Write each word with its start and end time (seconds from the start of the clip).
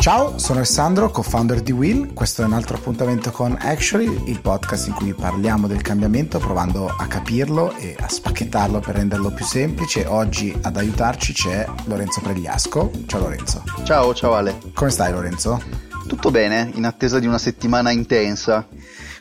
Ciao, 0.00 0.38
sono 0.38 0.60
Alessandro, 0.60 1.10
co-founder 1.10 1.60
di 1.60 1.72
Will. 1.72 2.14
Questo 2.14 2.40
è 2.40 2.46
un 2.46 2.54
altro 2.54 2.78
appuntamento 2.78 3.30
con 3.30 3.54
Actually, 3.60 4.30
il 4.30 4.40
podcast 4.40 4.86
in 4.86 4.94
cui 4.94 5.12
parliamo 5.12 5.66
del 5.66 5.82
cambiamento 5.82 6.38
provando 6.38 6.86
a 6.86 7.06
capirlo 7.06 7.76
e 7.76 7.94
a 8.00 8.08
spacchettarlo 8.08 8.80
per 8.80 8.94
renderlo 8.94 9.30
più 9.30 9.44
semplice. 9.44 10.06
Oggi 10.06 10.58
ad 10.62 10.78
aiutarci 10.78 11.34
c'è 11.34 11.66
Lorenzo 11.84 12.22
Pregliasco. 12.22 12.90
Ciao 13.04 13.20
Lorenzo. 13.20 13.62
Ciao, 13.84 14.14
ciao 14.14 14.32
Ale. 14.32 14.58
Come 14.72 14.88
stai 14.88 15.12
Lorenzo? 15.12 15.62
Tutto 16.06 16.30
bene, 16.30 16.70
in 16.72 16.86
attesa 16.86 17.18
di 17.18 17.26
una 17.26 17.36
settimana 17.36 17.90
intensa. 17.90 18.66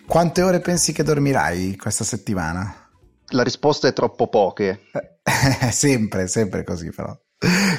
Quante 0.07 0.41
ore 0.41 0.61
pensi 0.61 0.93
che 0.93 1.03
dormirai 1.03 1.75
questa 1.75 2.05
settimana? 2.05 2.89
La 3.31 3.43
risposta 3.43 3.89
è 3.89 3.91
troppo 3.91 4.29
poche. 4.29 4.83
sempre, 5.71 6.27
sempre 6.29 6.63
così 6.63 6.89
però. 6.89 7.13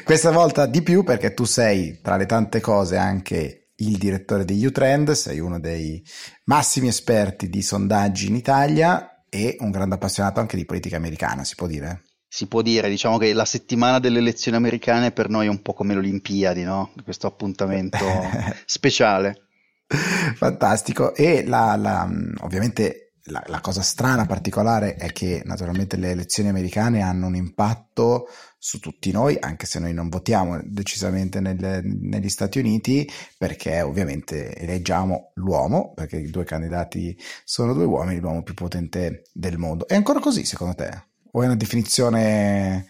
Questa 0.04 0.30
volta 0.30 0.64
di 0.64 0.82
più 0.82 1.04
perché 1.04 1.34
tu 1.34 1.44
sei 1.44 2.00
tra 2.00 2.16
le 2.16 2.24
tante 2.24 2.60
cose 2.60 2.96
anche 2.96 3.72
il 3.76 3.98
direttore 3.98 4.44
di 4.44 4.64
U-Trend, 4.64 5.12
sei 5.12 5.38
uno 5.38 5.60
dei 5.60 6.02
massimi 6.44 6.88
esperti 6.88 7.48
di 7.48 7.62
sondaggi 7.62 8.26
in 8.28 8.36
Italia 8.36 9.24
e 9.28 9.56
un 9.60 9.70
grande 9.70 9.94
appassionato 9.96 10.40
anche 10.40 10.56
di 10.56 10.64
politica 10.64 10.96
americana, 10.96 11.44
si 11.44 11.54
può 11.54 11.66
dire? 11.66 12.04
Si 12.26 12.46
può 12.46 12.62
dire, 12.62 12.88
diciamo 12.88 13.18
che 13.18 13.32
la 13.32 13.44
settimana 13.44 13.98
delle 13.98 14.18
elezioni 14.18 14.56
americane 14.56 15.12
per 15.12 15.28
noi 15.28 15.46
è 15.46 15.50
un 15.50 15.62
po' 15.62 15.72
come 15.72 15.94
le 15.94 16.00
Olimpiadi, 16.00 16.62
no? 16.62 16.92
Questo 17.04 17.26
appuntamento 17.26 17.98
speciale. 18.64 19.48
Fantastico. 20.36 21.14
E 21.14 21.44
la, 21.44 21.74
la, 21.76 22.08
ovviamente 22.40 23.09
la, 23.24 23.42
la, 23.46 23.60
cosa 23.60 23.82
strana, 23.82 24.26
particolare, 24.26 24.94
è 24.96 25.12
che 25.12 25.42
naturalmente 25.44 25.96
le 25.96 26.10
elezioni 26.10 26.48
americane 26.48 27.02
hanno 27.02 27.26
un 27.26 27.36
impatto 27.36 28.28
su 28.58 28.78
tutti 28.78 29.10
noi, 29.10 29.36
anche 29.40 29.66
se 29.66 29.78
noi 29.78 29.94
non 29.94 30.08
votiamo 30.08 30.60
decisamente 30.64 31.40
nel, 31.40 31.82
negli 31.84 32.28
Stati 32.28 32.58
Uniti, 32.58 33.08
perché 33.38 33.80
ovviamente 33.82 34.54
eleggiamo 34.54 35.32
l'uomo, 35.34 35.92
perché 35.94 36.16
i 36.16 36.30
due 36.30 36.44
candidati 36.44 37.16
sono 37.44 37.72
due 37.72 37.84
uomini, 37.84 38.20
l'uomo 38.20 38.42
più 38.42 38.54
potente 38.54 39.24
del 39.32 39.58
mondo. 39.58 39.86
È 39.86 39.94
ancora 39.94 40.20
così, 40.20 40.44
secondo 40.44 40.74
te? 40.74 41.04
O 41.32 41.42
è 41.42 41.46
una 41.46 41.56
definizione 41.56 42.86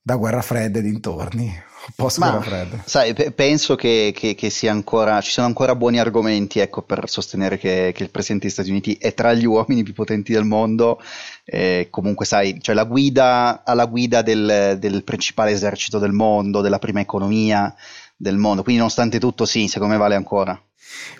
da 0.00 0.16
guerra 0.16 0.42
fredda 0.42 0.78
e 0.78 0.82
dintorni? 0.82 1.52
Post 1.96 2.18
Ma, 2.18 2.40
Fred. 2.40 2.82
Sai, 2.84 3.12
p- 3.12 3.30
penso 3.30 3.74
che, 3.74 4.12
che, 4.14 4.34
che, 4.34 4.50
sia 4.50 4.72
ancora, 4.72 5.20
ci 5.20 5.30
sono 5.30 5.46
ancora 5.46 5.74
buoni 5.74 5.98
argomenti 5.98 6.58
ecco, 6.58 6.82
per 6.82 7.08
sostenere 7.08 7.58
che, 7.58 7.92
che, 7.94 8.02
il 8.02 8.10
Presidente 8.10 8.46
degli 8.46 8.54
Stati 8.54 8.70
Uniti 8.70 8.96
è 8.98 9.14
tra 9.14 9.32
gli 9.32 9.44
uomini 9.44 9.82
più 9.82 9.92
potenti 9.92 10.32
del 10.32 10.44
mondo. 10.44 11.00
Eh, 11.44 11.88
comunque, 11.90 12.24
sai, 12.24 12.58
cioè 12.60 12.74
la 12.74 12.84
guida, 12.84 13.62
alla 13.64 13.86
guida 13.86 14.22
del, 14.22 14.76
del 14.78 15.04
principale 15.04 15.50
esercito 15.50 15.98
del 15.98 16.12
mondo, 16.12 16.60
della 16.60 16.78
prima 16.78 17.00
economia 17.00 17.74
del 18.16 18.36
mondo. 18.36 18.62
Quindi, 18.62 18.80
nonostante 18.80 19.18
tutto, 19.18 19.44
sì, 19.44 19.68
secondo 19.68 19.94
me 19.94 19.98
vale 19.98 20.14
ancora. 20.14 20.60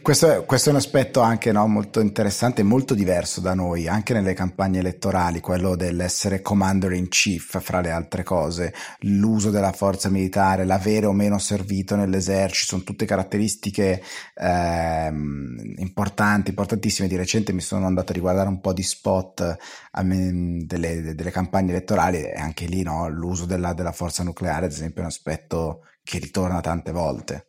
Questo 0.02 0.30
è, 0.30 0.44
questo 0.44 0.68
è, 0.68 0.72
un 0.72 0.78
aspetto 0.78 1.20
anche 1.20 1.50
no, 1.50 1.66
molto 1.66 2.00
interessante 2.00 2.62
molto 2.62 2.94
diverso 2.94 3.40
da 3.40 3.54
noi, 3.54 3.88
anche 3.88 4.12
nelle 4.12 4.34
campagne 4.34 4.80
elettorali, 4.80 5.40
quello 5.40 5.76
dell'essere 5.76 6.42
commander 6.42 6.92
in 6.92 7.08
chief, 7.08 7.60
fra 7.60 7.80
le 7.80 7.90
altre 7.90 8.22
cose, 8.22 8.74
l'uso 9.00 9.50
della 9.50 9.72
forza 9.72 10.10
militare, 10.10 10.64
l'avere 10.64 11.06
o 11.06 11.12
meno 11.12 11.38
servito 11.38 11.96
nell'esercito, 11.96 12.72
sono 12.72 12.82
tutte 12.82 13.06
caratteristiche 13.06 14.02
eh, 14.34 15.08
importanti, 15.08 16.50
importantissime. 16.50 17.08
Di 17.08 17.16
recente 17.16 17.52
mi 17.52 17.60
sono 17.60 17.86
andato 17.86 18.12
a 18.12 18.14
riguardare 18.14 18.48
un 18.48 18.60
po' 18.60 18.74
di 18.74 18.82
spot 18.82 19.56
delle, 20.02 21.14
delle 21.14 21.30
campagne 21.30 21.70
elettorali 21.70 22.18
e 22.18 22.34
anche 22.34 22.66
lì 22.66 22.82
no, 22.82 23.08
l'uso 23.08 23.46
della, 23.46 23.72
della 23.72 23.92
forza 23.92 24.22
nucleare, 24.22 24.66
ad 24.66 24.72
esempio, 24.72 24.98
è 24.98 25.04
un 25.04 25.10
aspetto 25.10 25.80
che 26.04 26.18
ritorna 26.18 26.60
tante 26.60 26.92
volte. 26.92 27.46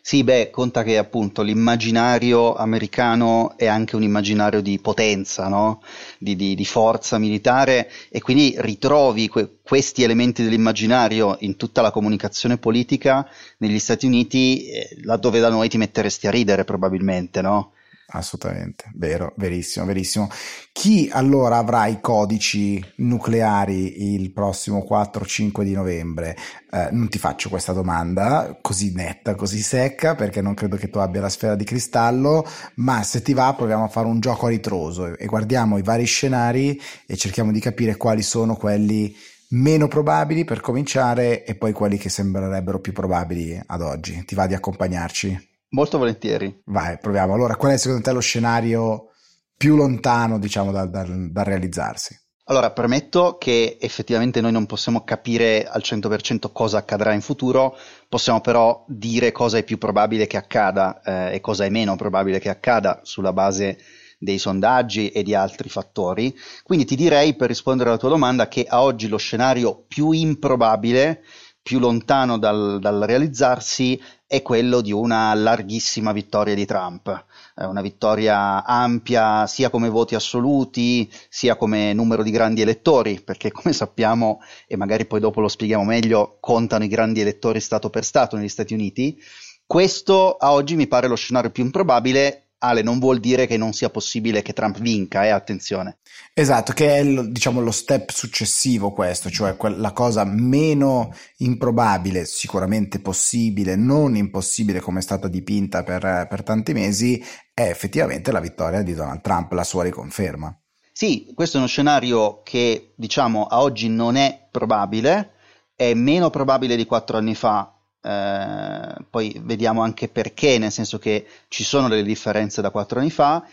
Sì, 0.00 0.24
beh, 0.24 0.48
conta 0.50 0.84
che 0.84 0.96
appunto 0.96 1.42
l'immaginario 1.42 2.54
americano 2.54 3.58
è 3.58 3.66
anche 3.66 3.94
un 3.94 4.02
immaginario 4.02 4.62
di 4.62 4.78
potenza, 4.78 5.48
no? 5.48 5.82
di, 6.18 6.34
di, 6.34 6.54
di, 6.54 6.64
forza 6.64 7.18
militare 7.18 7.90
e 8.08 8.22
quindi 8.22 8.54
ritrovi 8.56 9.28
que- 9.28 9.58
questi 9.62 10.02
elementi 10.02 10.42
dell'immaginario 10.42 11.36
in 11.40 11.56
tutta 11.56 11.82
la 11.82 11.90
comunicazione 11.90 12.56
politica 12.56 13.28
negli 13.58 13.78
Stati 13.78 14.06
Uniti, 14.06 14.70
eh, 14.70 14.96
laddove 15.02 15.40
da 15.40 15.50
noi 15.50 15.68
ti 15.68 15.76
metteresti 15.76 16.26
a 16.26 16.30
ridere 16.30 16.64
probabilmente, 16.64 17.42
no? 17.42 17.72
Assolutamente, 18.10 18.90
vero, 18.94 19.34
verissimo, 19.36 19.84
verissimo. 19.84 20.30
Chi 20.72 21.10
allora 21.12 21.58
avrà 21.58 21.86
i 21.88 22.00
codici 22.00 22.82
nucleari 22.96 24.14
il 24.14 24.32
prossimo 24.32 24.86
4-5 24.88 25.62
di 25.62 25.72
novembre? 25.72 26.34
Eh, 26.70 26.88
non 26.92 27.10
ti 27.10 27.18
faccio 27.18 27.50
questa 27.50 27.74
domanda 27.74 28.56
così 28.62 28.94
netta, 28.94 29.34
così 29.34 29.60
secca, 29.60 30.14
perché 30.14 30.40
non 30.40 30.54
credo 30.54 30.76
che 30.76 30.88
tu 30.88 30.98
abbia 30.98 31.20
la 31.20 31.28
sfera 31.28 31.54
di 31.54 31.64
cristallo, 31.64 32.46
ma 32.76 33.02
se 33.02 33.20
ti 33.20 33.34
va 33.34 33.52
proviamo 33.52 33.84
a 33.84 33.88
fare 33.88 34.06
un 34.06 34.20
gioco 34.20 34.46
a 34.46 34.50
ritroso 34.50 35.14
e 35.14 35.26
guardiamo 35.26 35.76
i 35.76 35.82
vari 35.82 36.06
scenari 36.06 36.80
e 37.06 37.14
cerchiamo 37.14 37.52
di 37.52 37.60
capire 37.60 37.98
quali 37.98 38.22
sono 38.22 38.56
quelli 38.56 39.14
meno 39.50 39.86
probabili 39.86 40.44
per 40.44 40.60
cominciare 40.60 41.44
e 41.44 41.54
poi 41.56 41.72
quelli 41.72 41.98
che 41.98 42.08
sembrerebbero 42.08 42.80
più 42.80 42.94
probabili 42.94 43.60
ad 43.66 43.82
oggi. 43.82 44.24
Ti 44.24 44.34
va 44.34 44.46
di 44.46 44.54
accompagnarci? 44.54 45.47
Molto 45.70 45.98
volentieri. 45.98 46.62
Vai, 46.66 46.98
proviamo. 46.98 47.34
Allora, 47.34 47.56
qual 47.56 47.72
è 47.72 47.76
secondo 47.76 48.02
te 48.02 48.12
lo 48.12 48.20
scenario 48.20 49.10
più 49.56 49.76
lontano, 49.76 50.38
diciamo, 50.38 50.72
da, 50.72 50.86
da, 50.86 51.04
da 51.06 51.42
realizzarsi? 51.42 52.18
Allora, 52.44 52.70
premetto 52.70 53.36
che 53.36 53.76
effettivamente 53.78 54.40
noi 54.40 54.52
non 54.52 54.64
possiamo 54.64 55.04
capire 55.04 55.66
al 55.66 55.82
100% 55.84 56.50
cosa 56.50 56.78
accadrà 56.78 57.12
in 57.12 57.20
futuro, 57.20 57.76
possiamo 58.08 58.40
però 58.40 58.86
dire 58.88 59.32
cosa 59.32 59.58
è 59.58 59.64
più 59.64 59.76
probabile 59.76 60.26
che 60.26 60.38
accada 60.38 61.02
eh, 61.02 61.34
e 61.34 61.40
cosa 61.40 61.66
è 61.66 61.68
meno 61.68 61.94
probabile 61.96 62.38
che 62.38 62.48
accada 62.48 63.00
sulla 63.02 63.34
base 63.34 63.78
dei 64.18 64.38
sondaggi 64.38 65.10
e 65.10 65.22
di 65.22 65.34
altri 65.34 65.68
fattori. 65.68 66.34
Quindi 66.62 66.86
ti 66.86 66.96
direi, 66.96 67.36
per 67.36 67.48
rispondere 67.48 67.90
alla 67.90 67.98
tua 67.98 68.08
domanda, 68.08 68.48
che 68.48 68.64
a 68.66 68.82
oggi 68.82 69.08
lo 69.08 69.18
scenario 69.18 69.84
più 69.86 70.12
improbabile 70.12 71.24
più 71.68 71.80
lontano 71.80 72.38
dal, 72.38 72.78
dal, 72.80 73.00
realizzarsi 73.00 74.00
è 74.26 74.40
quello 74.40 74.80
di 74.80 74.90
una 74.90 75.34
larghissima 75.34 76.12
vittoria 76.12 76.54
di 76.54 76.64
Trump, 76.64 77.26
eh, 77.54 77.66
una 77.66 77.82
vittoria 77.82 78.64
ampia 78.64 79.46
sia 79.46 79.68
come 79.68 79.90
voti 79.90 80.14
assoluti 80.14 81.12
sia 81.28 81.56
come 81.56 81.92
numero 81.92 82.22
di 82.22 82.30
grandi 82.30 82.62
elettori, 82.62 83.20
perché 83.20 83.52
come 83.52 83.74
sappiamo, 83.74 84.40
e 84.66 84.78
magari 84.78 85.04
poi 85.04 85.20
dopo 85.20 85.42
lo 85.42 85.48
spieghiamo 85.48 85.84
meglio, 85.84 86.38
contano 86.40 86.84
i 86.84 86.88
grandi 86.88 87.20
elettori 87.20 87.60
Stato 87.60 87.90
per 87.90 88.02
Stato 88.02 88.38
negli 88.38 88.48
Stati 88.48 88.72
Uniti. 88.72 89.20
Questo 89.66 90.38
a 90.38 90.52
oggi 90.52 90.74
mi 90.74 90.86
pare 90.86 91.06
lo 91.06 91.16
scenario 91.16 91.50
più 91.50 91.64
improbabile 91.64 92.47
Ale, 92.58 92.82
non 92.82 92.98
vuol 92.98 93.20
dire 93.20 93.46
che 93.46 93.56
non 93.56 93.72
sia 93.72 93.90
possibile 93.90 94.42
che 94.42 94.52
Trump 94.52 94.80
vinca, 94.80 95.24
eh, 95.24 95.28
attenzione. 95.28 95.98
Esatto, 96.34 96.72
che 96.72 96.96
è 96.96 97.04
lo, 97.04 97.22
diciamo, 97.22 97.60
lo 97.60 97.70
step 97.70 98.10
successivo 98.10 98.92
questo, 98.92 99.30
cioè 99.30 99.56
la 99.76 99.92
cosa 99.92 100.24
meno 100.24 101.12
improbabile, 101.38 102.24
sicuramente 102.24 103.00
possibile, 103.00 103.76
non 103.76 104.16
impossibile 104.16 104.80
come 104.80 104.98
è 104.98 105.02
stata 105.02 105.28
dipinta 105.28 105.82
per, 105.82 106.26
per 106.28 106.42
tanti 106.42 106.72
mesi, 106.72 107.22
è 107.54 107.62
effettivamente 107.62 108.32
la 108.32 108.40
vittoria 108.40 108.82
di 108.82 108.94
Donald 108.94 109.20
Trump, 109.20 109.52
la 109.52 109.64
sua 109.64 109.84
riconferma. 109.84 110.56
Sì, 110.92 111.30
questo 111.32 111.56
è 111.56 111.60
uno 111.60 111.68
scenario 111.68 112.42
che 112.42 112.92
diciamo 112.96 113.44
a 113.44 113.60
oggi 113.60 113.88
non 113.88 114.16
è 114.16 114.48
probabile, 114.50 115.34
è 115.76 115.94
meno 115.94 116.28
probabile 116.28 116.74
di 116.74 116.86
quattro 116.86 117.16
anni 117.18 117.36
fa, 117.36 117.77
eh, 118.00 118.94
poi 119.10 119.40
vediamo 119.44 119.82
anche 119.82 120.08
perché, 120.08 120.58
nel 120.58 120.72
senso 120.72 120.98
che 120.98 121.26
ci 121.48 121.64
sono 121.64 121.88
delle 121.88 122.02
differenze 122.02 122.60
da 122.60 122.70
quattro 122.70 123.00
anni 123.00 123.10
fa, 123.10 123.44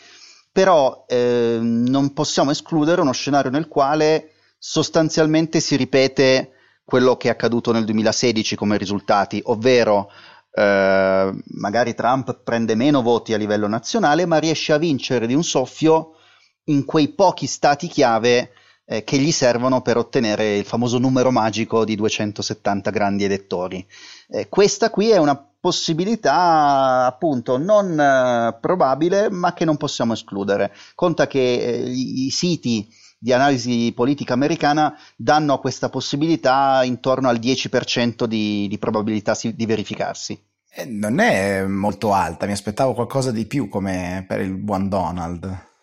però 0.52 1.06
eh, 1.08 1.58
non 1.62 2.14
possiamo 2.14 2.52
escludere 2.52 3.02
uno 3.02 3.12
scenario 3.12 3.52
nel 3.52 3.68
quale 3.68 4.32
sostanzialmente 4.58 5.60
si 5.60 5.76
ripete 5.76 6.52
quello 6.86 7.18
che 7.18 7.28
è 7.28 7.32
accaduto 7.32 7.72
nel 7.72 7.84
2016 7.86 8.56
come 8.56 8.78
risultati, 8.78 9.42
ovvero 9.46 10.10
eh, 10.52 11.34
magari 11.44 11.94
Trump 11.94 12.42
prende 12.44 12.76
meno 12.76 13.02
voti 13.02 13.34
a 13.34 13.38
livello 13.38 13.68
nazionale, 13.68 14.26
ma 14.26 14.38
riesce 14.38 14.72
a 14.72 14.78
vincere 14.78 15.28
di 15.28 15.34
un 15.34 15.44
soffio 15.44 16.12
in 16.66 16.86
quei 16.86 17.10
pochi 17.10 17.48
stati 17.48 17.88
chiave 17.88 18.52
eh, 18.86 19.04
che 19.04 19.18
gli 19.18 19.32
servono 19.32 19.82
per 19.82 19.98
ottenere 19.98 20.58
il 20.58 20.66
famoso 20.66 20.98
numero 20.98 21.32
magico 21.32 21.84
di 21.84 21.96
270 21.96 22.90
grandi 22.92 23.24
elettori. 23.24 23.86
Eh, 24.30 24.48
questa 24.48 24.90
qui 24.90 25.10
è 25.10 25.18
una 25.18 25.36
possibilità 25.60 27.06
appunto 27.08 27.58
non 27.58 28.00
eh, 28.00 28.56
probabile 28.62 29.30
ma 29.32 29.54
che 29.54 29.66
non 29.66 29.78
possiamo 29.78 30.14
escludere. 30.14 30.72
Conta 30.94 31.28
che 31.28 31.40
eh, 31.40 31.90
i, 31.90 32.30
siti 32.30 32.88
di 33.18 33.34
analisi 33.34 33.92
politica 33.96 34.34
americana 34.34 34.96
danno 35.16 35.54
a 35.54 35.60
questa 35.60 35.90
possibilità 35.90 36.84
intorno 36.84 37.30
al 37.30 37.40
10% 37.40 38.26
di, 38.26 38.68
di 38.68 38.78
probabilità 38.78 39.36
di 39.42 39.66
verificarsi. 39.66 40.40
Eh, 40.70 40.86
non 40.86 41.20
è 41.20 41.64
molto 41.64 42.14
alta, 42.14 42.46
mi 42.46 42.52
aspettavo 42.52 42.94
qualcosa 42.94 43.32
di 43.32 43.46
più 43.46 43.68
come 43.68 44.26
per 44.28 44.42
il 44.42 44.54
buon 44.54 44.90
Donald 44.90 45.74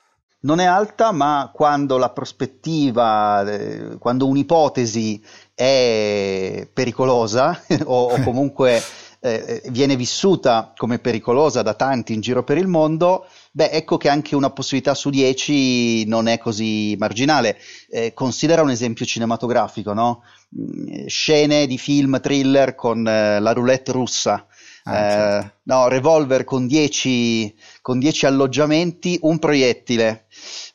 non 0.42 0.60
è 0.60 0.64
alta, 0.64 1.12
ma 1.12 1.50
quando 1.52 1.98
la 1.98 2.10
prospettiva, 2.10 3.42
eh, 3.50 3.98
quando 3.98 4.26
un'ipotesi 4.26 5.22
è 5.54 6.68
pericolosa 6.72 7.62
o, 7.84 8.12
o 8.12 8.22
comunque 8.22 8.80
eh, 9.24 9.62
viene 9.68 9.94
vissuta 9.94 10.72
come 10.76 10.98
pericolosa 10.98 11.62
da 11.62 11.74
tanti 11.74 12.12
in 12.12 12.20
giro 12.20 12.42
per 12.42 12.58
il 12.58 12.66
mondo, 12.66 13.26
beh, 13.52 13.70
ecco 13.70 13.96
che 13.96 14.08
anche 14.08 14.34
una 14.34 14.50
possibilità 14.50 14.94
su 14.94 15.10
10 15.10 16.06
non 16.06 16.26
è 16.26 16.38
così 16.38 16.96
marginale. 16.98 17.56
Eh, 17.88 18.12
considera 18.14 18.62
un 18.62 18.70
esempio 18.70 19.06
cinematografico, 19.06 19.92
no? 19.92 20.24
Mm, 20.58 21.06
scene 21.06 21.66
di 21.68 21.78
film 21.78 22.20
thriller 22.20 22.74
con 22.74 23.06
eh, 23.06 23.38
la 23.38 23.52
roulette 23.52 23.92
russa. 23.92 24.44
Ah, 24.84 24.92
certo. 24.94 25.46
Eh, 25.46 25.52
no, 25.64 25.88
revolver 25.88 26.44
con 26.44 26.66
10 26.66 27.54
con 27.80 28.00
alloggiamenti, 28.22 29.18
un 29.22 29.38
proiettile 29.38 30.26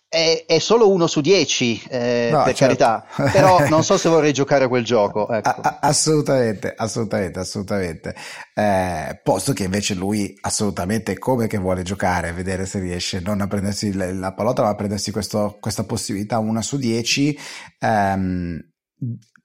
è, 0.09 0.45
è, 0.48 0.59
solo 0.59 0.89
uno 0.89 1.06
su 1.06 1.19
dieci, 1.19 1.81
eh, 1.89 2.30
no, 2.31 2.44
per 2.44 2.56
certo. 2.56 2.75
carità, 2.75 3.06
però 3.31 3.59
non 3.68 3.83
so 3.83 3.98
se 3.98 4.07
vorrei 4.07 4.31
giocare 4.31 4.65
a 4.65 4.68
quel 4.68 4.86
gioco. 4.86 5.30
Ecco. 5.30 5.50
A- 5.50 5.80
assolutamente, 5.81 6.74
assolutamente, 6.75 7.39
assolutamente. 7.39 8.15
Eh, 8.54 9.19
posto 9.21 9.51
che 9.51 9.65
invece 9.65 9.95
lui 9.95 10.33
assolutamente 10.42 11.18
come 11.18 11.48
che 11.48 11.57
vuole 11.57 11.83
giocare, 11.83 12.31
vedere 12.31 12.65
se 12.65 12.80
riesce 12.80 13.19
non 13.19 13.42
a 13.42 13.48
prendersi 13.48 13.94
la, 13.94 14.12
la 14.13 14.33
pallottola, 14.33 14.68
ma 14.68 14.74
a 14.74 14.77
prendersi 14.77 15.12
questo, 15.12 15.57
questa 15.59 15.83
possibilità 15.83 16.39
una 16.39 16.62
su 16.62 16.77
dieci. 16.77 17.38
Ehm, 17.80 18.59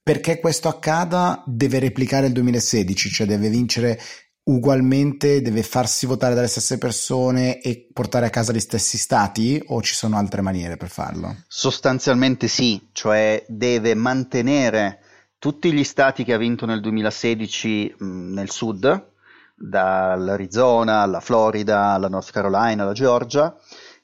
perché 0.05 0.41
questo 0.41 0.69
accada 0.69 1.45
deve 1.47 1.79
replicare 1.79 2.27
il 2.27 2.33
2016, 2.33 3.09
cioè 3.11 3.27
deve 3.27 3.49
vincere 3.49 4.01
ugualmente 4.45 5.41
deve 5.41 5.63
farsi 5.63 6.07
votare 6.07 6.35
dalle 6.35 6.49
stesse 6.49 6.79
persone 6.79 7.61
e 7.61 7.89
portare 7.93 8.27
a 8.27 8.31
casa 8.31 8.53
gli 8.53 8.61
stessi 8.61 8.99
stati 8.99 9.63
o 9.69 9.81
ci 9.83 9.95
sono 9.95 10.17
altre 10.17 10.41
maniere 10.41 10.77
per 10.77 10.89
farlo? 10.89 11.37
Sostanzialmente 11.47 12.49
sì, 12.49 12.89
cioè 12.93 13.45
deve 13.47 13.95
mantenere 13.95 15.01
tutti 15.39 15.73
gli 15.73 15.85
stati 15.85 16.25
che 16.25 16.33
ha 16.33 16.39
vinto 16.39 16.67
nel 16.67 16.81
2016 16.81 17.95
mh, 17.99 18.33
nel 18.33 18.51
sud, 18.51 19.11
dall'Arizona 19.55 21.01
alla 21.01 21.21
Florida, 21.21 21.91
alla 21.91 22.09
North 22.09 22.31
Carolina, 22.31 22.83
alla 22.83 22.93
Georgia, 22.93 23.57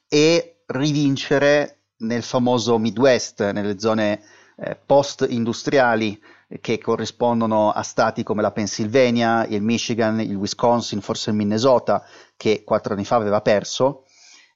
e 0.08 0.62
rivincere 0.66 1.78
nel 1.98 2.22
famoso 2.22 2.78
Midwest, 2.78 3.50
nelle 3.50 3.78
zone 3.78 4.20
eh, 4.56 4.76
post-industriali 4.84 6.20
che 6.60 6.78
corrispondono 6.78 7.70
a 7.70 7.82
stati 7.82 8.22
come 8.22 8.40
la 8.40 8.52
Pennsylvania, 8.52 9.46
il 9.46 9.62
Michigan, 9.62 10.20
il 10.20 10.34
Wisconsin, 10.34 11.00
forse 11.00 11.30
il 11.30 11.36
Minnesota, 11.36 12.02
che 12.36 12.62
quattro 12.64 12.94
anni 12.94 13.04
fa 13.04 13.16
aveva 13.16 13.42
perso. 13.42 14.04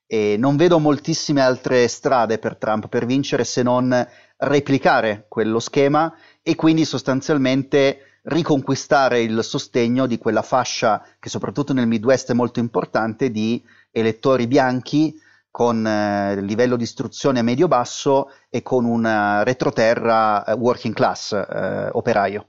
E 0.07 0.37
non 0.39 0.57
vedo 0.57 0.79
moltissime 0.79 1.43
altre 1.43 1.87
strade 1.89 2.39
per 2.39 2.57
Trump 2.57 2.89
per 2.89 3.07
vincere 3.07 3.45
se 3.45 3.63
non 3.63 4.07
replicare 4.39 5.27
quello 5.29 5.61
schema 5.61 6.13
e 6.43 6.55
quindi 6.55 6.85
sostanzialmente 6.85 8.21
riconquistare 8.25 9.23
il 9.23 9.43
sostegno 9.43 10.07
di 10.07 10.19
quella 10.19 10.43
fascia 10.43 11.05
che 11.19 11.29
soprattutto 11.29 11.73
nel 11.73 11.87
Midwest 11.87 12.31
è 12.31 12.35
molto 12.35 12.61
importante 12.61 13.31
di 13.31 13.63
elettori 13.91 14.47
bianchi 14.47 15.15
con 15.53 15.87
eh, 15.87 16.41
livello 16.41 16.75
di 16.75 16.83
istruzione 16.83 17.43
medio-basso 17.43 18.31
e 18.49 18.63
con 18.63 18.87
un 18.87 19.43
retroterra 19.45 20.45
eh, 20.45 20.53
working 20.55 20.95
class, 20.95 21.33
eh, 21.33 21.91
operaio. 21.93 22.49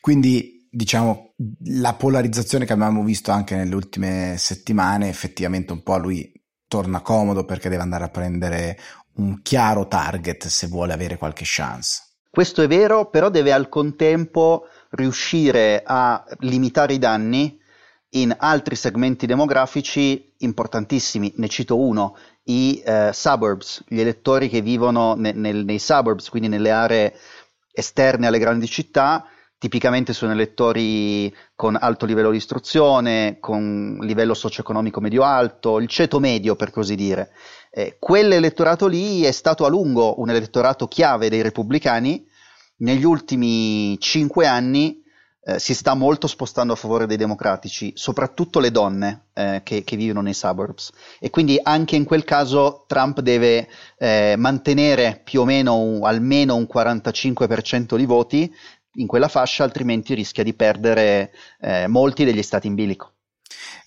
Quindi 0.00 0.66
diciamo 0.70 1.34
la 1.64 1.94
polarizzazione 1.94 2.64
che 2.64 2.72
abbiamo 2.72 3.02
visto 3.02 3.32
anche 3.32 3.56
nelle 3.56 3.74
ultime 3.74 4.36
settimane 4.38 5.08
effettivamente 5.08 5.72
un 5.72 5.82
po' 5.82 5.94
a 5.94 5.98
lui 5.98 6.32
torna 6.68 7.00
comodo 7.00 7.44
perché 7.44 7.68
deve 7.68 7.82
andare 7.82 8.04
a 8.04 8.08
prendere 8.08 8.78
un 9.14 9.42
chiaro 9.42 9.88
target 9.88 10.46
se 10.46 10.68
vuole 10.68 10.92
avere 10.92 11.18
qualche 11.18 11.44
chance. 11.44 12.02
Questo 12.30 12.62
è 12.62 12.68
vero, 12.68 13.10
però 13.10 13.30
deve 13.30 13.52
al 13.52 13.68
contempo 13.68 14.66
riuscire 14.90 15.82
a 15.84 16.24
limitare 16.40 16.94
i 16.94 16.98
danni 16.98 17.57
in 18.10 18.34
altri 18.38 18.74
segmenti 18.74 19.26
demografici 19.26 20.32
importantissimi, 20.38 21.32
ne 21.36 21.48
cito 21.48 21.76
uno, 21.78 22.16
i 22.44 22.82
eh, 22.84 23.10
suburbs, 23.12 23.84
gli 23.86 24.00
elettori 24.00 24.48
che 24.48 24.62
vivono 24.62 25.14
ne, 25.14 25.32
nel, 25.32 25.64
nei 25.64 25.78
suburbs, 25.78 26.30
quindi 26.30 26.48
nelle 26.48 26.70
aree 26.70 27.14
esterne 27.70 28.26
alle 28.26 28.38
grandi 28.38 28.66
città, 28.66 29.26
tipicamente 29.58 30.12
sono 30.12 30.32
elettori 30.32 31.34
con 31.54 31.76
alto 31.78 32.06
livello 32.06 32.30
di 32.30 32.36
istruzione, 32.38 33.38
con 33.40 33.98
livello 34.00 34.34
socio-economico 34.34 35.00
medio-alto, 35.00 35.78
il 35.78 35.88
ceto 35.88 36.18
medio 36.20 36.56
per 36.56 36.70
così 36.70 36.94
dire. 36.94 37.30
Eh, 37.70 37.96
quell'elettorato 37.98 38.86
lì 38.86 39.22
è 39.22 39.32
stato 39.32 39.66
a 39.66 39.68
lungo 39.68 40.20
un 40.20 40.30
elettorato 40.30 40.88
chiave 40.88 41.28
dei 41.28 41.42
repubblicani, 41.42 42.26
negli 42.78 43.04
ultimi 43.04 43.98
cinque 43.98 44.46
anni 44.46 45.02
eh, 45.48 45.58
si 45.58 45.72
sta 45.72 45.94
molto 45.94 46.26
spostando 46.26 46.74
a 46.74 46.76
favore 46.76 47.06
dei 47.06 47.16
democratici, 47.16 47.92
soprattutto 47.94 48.60
le 48.60 48.70
donne 48.70 49.28
eh, 49.32 49.62
che, 49.64 49.82
che, 49.82 49.96
vivono 49.96 50.20
nei 50.20 50.34
suburbs. 50.34 50.92
E 51.18 51.30
quindi 51.30 51.58
anche 51.62 51.96
in 51.96 52.04
quel 52.04 52.24
caso 52.24 52.84
Trump 52.86 53.20
deve 53.20 53.66
eh, 53.96 54.34
mantenere 54.36 55.22
più 55.24 55.40
o 55.40 55.44
meno 55.46 55.78
un, 55.78 56.04
almeno 56.04 56.54
un 56.54 56.68
45% 56.70 57.96
di 57.96 58.04
voti 58.04 58.54
in 58.96 59.06
quella 59.06 59.28
fascia, 59.28 59.64
altrimenti 59.64 60.12
rischia 60.12 60.44
di 60.44 60.52
perdere 60.52 61.32
eh, 61.60 61.86
molti 61.86 62.24
degli 62.24 62.42
stati 62.42 62.66
in 62.66 62.74
bilico. 62.74 63.14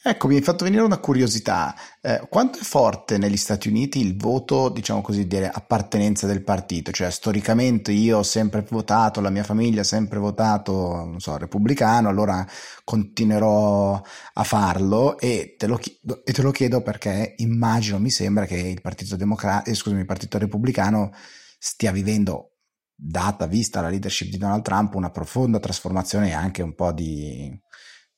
Ecco, 0.04 0.28
mi 0.28 0.36
hai 0.36 0.42
fatto 0.42 0.64
venire 0.64 0.82
una 0.82 0.98
curiosità. 0.98 1.76
Eh, 2.02 2.26
quanto 2.28 2.58
è 2.58 2.62
forte 2.64 3.20
negli 3.20 3.38
Stati 3.38 3.68
Uniti 3.68 4.00
il 4.00 4.18
voto, 4.18 4.70
diciamo 4.70 5.02
così, 5.02 5.28
di 5.28 5.38
appartenenza 5.38 6.26
del 6.26 6.44
partito? 6.44 6.92
Cioè, 6.92 7.12
storicamente 7.12 7.92
io 7.92 8.18
ho 8.18 8.24
sempre 8.24 8.66
votato, 8.68 9.22
la 9.22 9.30
mia 9.30 9.44
famiglia 9.44 9.82
ha 9.82 9.84
sempre 9.84 10.18
votato, 10.18 10.74
non 11.06 11.20
so, 11.20 11.38
repubblicano, 11.38 12.10
allora 12.10 12.44
continuerò 12.84 14.02
a 14.34 14.44
farlo 14.44 15.20
e 15.20 15.56
te 15.58 15.68
lo 15.68 15.78
chiedo, 15.78 16.22
te 16.24 16.42
lo 16.42 16.52
chiedo 16.52 16.82
perché 16.82 17.36
immagino, 17.38 18.00
mi 18.00 18.10
sembra 18.10 18.46
che 18.46 18.58
il 18.58 18.82
Partito 18.82 19.16
Democratico, 19.16 19.70
eh, 19.70 19.76
scusami, 19.76 20.02
il 20.02 20.08
Partito 20.08 20.40
Repubblicano 20.40 21.12
stia 21.60 21.92
vivendo 21.92 22.56
data 22.96 23.46
vista 23.46 23.82
la 23.82 23.90
leadership 23.90 24.30
di 24.30 24.38
Donald 24.38 24.64
Trump, 24.64 24.96
una 24.96 25.12
profonda 25.12 25.60
trasformazione 25.60 26.30
e 26.30 26.34
anche 26.34 26.64
un 26.64 26.74
po' 26.74 26.92
di 26.92 27.52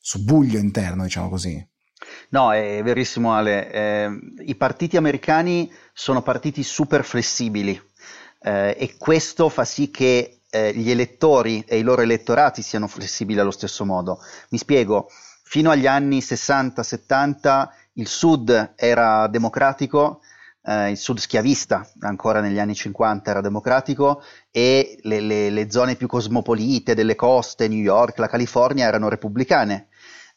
subbuglio 0.06 0.60
interno, 0.60 1.04
diciamo 1.04 1.30
così. 1.30 1.66
No, 2.30 2.52
è 2.52 2.82
verissimo 2.84 3.34
Ale. 3.34 3.72
Eh, 3.72 4.20
I 4.48 4.56
partiti 4.56 4.98
americani 4.98 5.72
sono 5.94 6.22
partiti 6.22 6.62
super 6.62 7.06
flessibili 7.06 7.82
eh, 8.42 8.76
e 8.78 8.96
questo 8.98 9.48
fa 9.48 9.64
sì 9.64 9.90
che 9.90 10.42
eh, 10.50 10.74
gli 10.74 10.92
elettori 10.92 11.64
e 11.66 11.78
i 11.78 11.84
loro 11.84 12.02
elettorati 12.02 12.62
siano 12.62 12.88
flessibili 12.88 13.40
allo 13.40 13.52
stesso 13.52 13.86
modo. 13.86 14.20
Mi 14.50 14.58
spiego, 14.58 15.08
fino 15.44 15.72
agli 15.72 15.88
anni 15.88 16.20
60-70 16.20 17.70
il 17.94 18.08
sud 18.08 18.74
era 18.76 19.28
democratico, 19.28 20.20
eh, 20.64 20.90
il 20.90 20.98
sud 20.98 21.20
schiavista 21.20 21.90
ancora 22.02 22.42
negli 22.42 22.60
anni 22.60 22.76
50 22.76 23.32
era 23.32 23.40
democratico 23.40 24.22
e 24.52 25.00
le, 25.04 25.22
le, 25.22 25.50
le 25.50 25.72
zone 25.72 25.96
più 25.96 26.08
cosmopolite 26.08 26.94
delle 26.94 27.16
coste, 27.16 27.70
New 27.70 27.80
York, 27.80 28.18
la 28.18 28.28
California 28.28 28.86
erano 28.86 29.08
repubblicane 29.08 29.88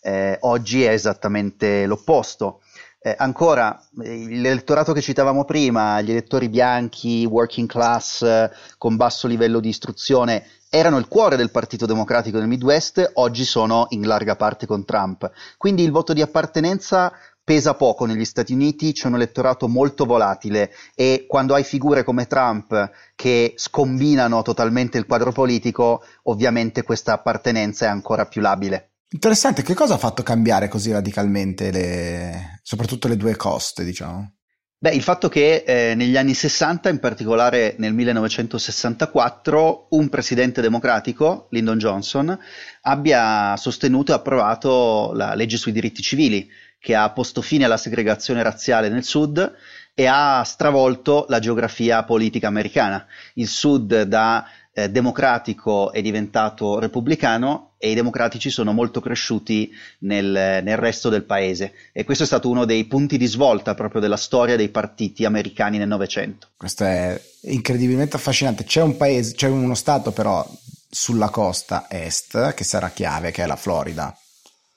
eh, 0.00 0.37
oggi 0.41 0.85
è 0.85 0.91
esattamente 0.91 1.87
l'opposto. 1.87 2.61
Eh, 3.07 3.15
ancora, 3.17 3.81
l'elettorato 3.95 4.93
che 4.93 5.00
citavamo 5.00 5.45
prima, 5.45 6.00
gli 6.00 6.11
elettori 6.11 6.49
bianchi, 6.49 7.25
working 7.25 7.69
class, 7.69 8.23
eh, 8.23 8.50
con 8.79 8.97
basso 8.97 9.29
livello 9.29 9.61
di 9.61 9.69
istruzione, 9.69 10.45
erano 10.69 10.99
il 10.99 11.07
cuore 11.07 11.37
del 11.37 11.53
Partito 11.53 11.87
Democratico 11.87 12.38
nel 12.38 12.49
Midwest, 12.49 13.12
oggi 13.15 13.45
sono 13.45 13.87
in 13.91 14.07
larga 14.07 14.35
parte 14.35 14.67
con 14.67 14.85
Trump. 14.85 15.31
Quindi 15.57 15.85
il 15.85 15.93
voto 15.93 16.12
di 16.12 16.21
appartenenza 16.21 17.12
pesa 17.45 17.75
poco 17.75 18.07
negli 18.07 18.25
Stati 18.25 18.53
Uniti, 18.53 18.93
c'è 18.93 19.07
un 19.07 19.15
elettorato 19.15 19.69
molto 19.69 20.05
volatile 20.05 20.73
e 20.97 21.26
quando 21.29 21.55
hai 21.55 21.62
figure 21.62 22.03
come 22.03 22.26
Trump 22.26 22.91
che 23.15 23.55
scombinano 23.55 24.43
totalmente 24.43 24.99
il 24.99 25.07
quadro 25.07 25.31
politico, 25.31 26.03
ovviamente 26.25 26.83
questa 26.83 27.12
appartenenza 27.12 27.87
è 27.87 27.88
ancora 27.88 28.26
più 28.26 28.41
labile. 28.41 28.96
Interessante, 29.09 29.63
che 29.63 29.75
cosa 29.75 29.95
ha 29.95 29.99
fatto 29.99 30.23
cambiare 30.23 30.69
così 30.69 30.91
radicalmente 30.91 31.71
le, 31.71 32.61
soprattutto 32.63 33.07
le 33.07 33.17
due 33.17 33.37
coste, 33.37 33.85
diciamo? 33.85 34.33
Beh, 34.79 34.91
il 34.91 35.03
fatto 35.03 35.29
che 35.29 35.65
eh, 35.67 35.95
negli 35.95 36.17
anni 36.17 36.35
60, 36.35 36.91
in 36.91 36.99
particolare 36.99 37.77
nel 37.79 37.95
1964, 37.95 39.87
un 39.91 40.09
presidente 40.09 40.61
democratico, 40.61 41.47
Lyndon 41.51 41.79
Johnson, 41.79 42.39
abbia 42.83 43.57
sostenuto 43.57 44.13
e 44.13 44.17
approvato 44.17 45.13
la 45.15 45.35
legge 45.35 45.57
sui 45.57 45.73
diritti 45.73 46.03
civili, 46.03 46.47
che 46.79 46.95
ha 46.95 47.11
posto 47.11 47.41
fine 47.43 47.65
alla 47.65 47.79
segregazione 47.79 48.43
razziale 48.43 48.89
nel 48.89 49.05
Sud 49.05 49.55
e 49.95 50.07
ha 50.07 50.43
stravolto 50.45 51.25
la 51.29 51.39
geografia 51.39 52.05
politica 52.05 52.49
americana. 52.49 53.07
Il 53.35 53.49
Sud 53.49 54.03
da 54.03 54.45
eh, 54.78 54.90
democratico 54.90 55.90
è 55.90 56.02
diventato 56.02 56.78
repubblicano 56.78 57.71
e 57.78 57.92
i 57.92 57.95
democratici 57.95 58.50
sono 58.50 58.73
molto 58.73 59.00
cresciuti 59.00 59.73
nel, 60.00 60.61
nel, 60.62 60.76
resto 60.76 61.09
del 61.09 61.25
paese 61.25 61.73
e 61.92 62.04
questo 62.04 62.25
è 62.25 62.26
stato 62.26 62.50
uno 62.50 62.66
dei 62.66 62.85
punti 62.85 63.16
di 63.16 63.25
svolta 63.25 63.75
proprio 63.75 64.02
della 64.02 64.18
storia 64.18 64.54
dei 64.54 64.68
partiti 64.68 65.25
americani 65.25 65.78
nel 65.78 65.88
Novecento. 65.88 66.49
Questo 66.59 66.85
è 66.85 67.18
incredibilmente 67.45 68.16
affascinante. 68.16 68.64
C'è 68.64 68.83
un 68.83 68.99
paese, 68.99 69.35
c'è 69.35 69.49
uno 69.49 69.75
stato 69.75 70.12
però 70.12 70.47
sulla 70.90 71.30
costa 71.30 71.87
est 71.88 72.52
che 72.52 72.64
sarà 72.64 72.90
chiave, 72.90 73.30
che 73.30 73.45
è 73.45 73.47
la 73.47 73.56
Florida. 73.56 74.14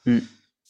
Mm. 0.10 0.20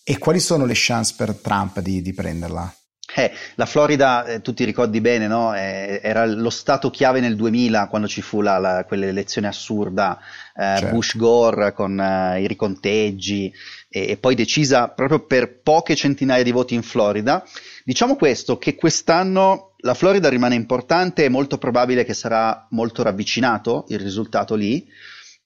E 0.04 0.18
quali 0.18 0.40
sono 0.40 0.66
le 0.66 0.74
chance 0.76 1.14
per 1.16 1.36
Trump 1.36 1.82
di, 1.82 2.02
di 2.02 2.14
prenderla? 2.14 2.74
Eh, 3.16 3.32
la 3.56 3.66
Florida, 3.66 4.24
eh, 4.26 4.42
tu 4.42 4.54
ti 4.54 4.64
ricordi 4.64 5.02
bene, 5.02 5.28
no? 5.28 5.56
eh, 5.56 6.00
era 6.04 6.26
lo 6.26 6.52
stato 6.52 6.92
chiave 6.92 7.20
nel 7.20 7.36
2000 7.36 7.88
quando 7.88 8.08
ci 8.08 8.22
fu 8.22 8.42
la, 8.42 8.60
la, 8.60 8.86
quell'elezione 8.86 9.48
assurda 9.48 10.20
eh, 10.56 10.62
certo. 10.78 10.90
Bush-Gore 10.90 11.74
con 11.74 12.00
eh, 12.00 12.42
i 12.42 12.48
riconteggi 12.48 13.52
e, 13.90 14.12
e, 14.12 14.18
poi 14.18 14.36
decisa 14.36 14.90
proprio 14.90 15.26
per 15.26 15.60
poche 15.62 15.96
centinaia 15.96 16.44
di 16.44 16.52
voti 16.52 16.76
in 16.76 16.84
Florida. 16.84 17.44
Diciamo 17.84 18.16
questo, 18.16 18.60
che 18.60 18.76
quest'anno 18.76 19.74
la 19.80 19.96
Florida 19.96 20.30
rimane 20.30 20.56
importante, 20.56 21.26
è 21.26 21.30
molto 21.30 21.58
probabile 21.58 22.06
che 22.06 22.14
sarà 22.14 22.68
molto 22.72 23.02
ravvicinato 23.02 23.86
il 23.88 24.00
risultato 24.00 24.54
lì, 24.54 24.88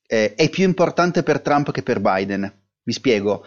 eh, 0.06 0.34
è 0.36 0.50
più 0.50 0.66
importante 0.66 1.24
per 1.24 1.40
Trump 1.40 1.72
che 1.72 1.82
per 1.82 2.02
Biden. 2.02 2.52
Vi 2.86 2.92
spiego, 2.92 3.46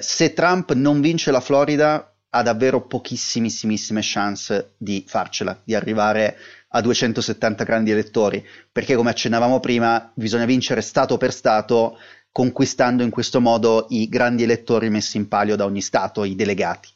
se 0.00 0.32
Trump 0.34 0.72
non 0.74 1.00
vince 1.00 1.32
la 1.32 1.40
Florida 1.40 2.17
ha 2.30 2.42
davvero 2.42 2.86
pochissimissime 2.86 4.00
chance 4.02 4.74
di 4.76 5.04
farcela, 5.06 5.58
di 5.64 5.74
arrivare 5.74 6.36
a 6.68 6.80
270 6.80 7.64
grandi 7.64 7.90
elettori, 7.90 8.44
perché 8.70 8.94
come 8.94 9.10
accennavamo 9.10 9.60
prima 9.60 10.10
bisogna 10.14 10.44
vincere 10.44 10.82
Stato 10.82 11.16
per 11.16 11.32
Stato, 11.32 11.98
conquistando 12.30 13.02
in 13.02 13.10
questo 13.10 13.40
modo 13.40 13.86
i 13.90 14.08
grandi 14.08 14.42
elettori 14.42 14.90
messi 14.90 15.16
in 15.16 15.28
palio 15.28 15.56
da 15.56 15.64
ogni 15.64 15.80
Stato, 15.80 16.24
i 16.24 16.34
delegati. 16.34 16.88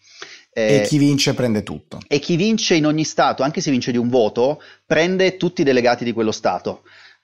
Eh, 0.52 0.76
e 0.76 0.82
chi 0.82 0.98
vince 0.98 1.32
prende 1.32 1.62
tutto. 1.62 1.98
E 2.06 2.18
chi 2.18 2.36
vince 2.36 2.74
in 2.74 2.84
ogni 2.84 3.04
Stato, 3.04 3.42
anche 3.42 3.62
se 3.62 3.70
vince 3.70 3.90
di 3.90 3.96
un 3.96 4.10
voto, 4.10 4.62
prende 4.84 5.38
tutti 5.38 5.62
i 5.62 5.64
delegati 5.64 6.04
di 6.04 6.12
quello 6.12 6.32
Stato, 6.32 6.82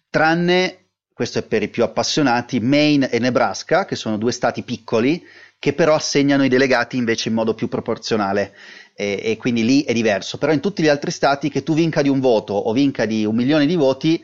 tranne, 0.09 0.87
questo 1.13 1.41
è 1.41 1.43
per 1.43 1.63
i 1.63 1.69
più 1.69 1.83
appassionati, 1.83 2.59
Maine 2.59 3.11
e 3.11 3.19
Nebraska, 3.19 3.85
che 3.85 3.97
sono 3.97 4.17
due 4.17 4.33
Stati 4.33 4.63
piccoli, 4.63 5.23
che 5.59 5.73
però 5.73 5.95
assegnano 5.95 6.45
i 6.45 6.49
delegati 6.49 6.97
invece 6.97 7.29
in 7.29 7.35
modo 7.35 7.55
più 7.55 7.69
proporzionale 7.69 8.55
e, 8.95 9.21
e, 9.23 9.37
quindi 9.37 9.65
lì 9.65 9.83
è 9.83 9.93
diverso. 9.93 10.39
Però 10.39 10.53
in 10.53 10.61
tutti 10.61 10.83
gli 10.83 10.89
altri 10.89 11.11
stati 11.11 11.51
che 11.51 11.63
tu 11.63 11.75
vinca 11.75 12.03
di 12.03 12.09
un 12.09 12.21
voto 12.21 12.55
o 12.55 12.73
vinca 12.73 13.07
di 13.07 13.25
un 13.25 13.35
milione 13.35 13.67
di 13.67 13.75
voti, 13.75 14.23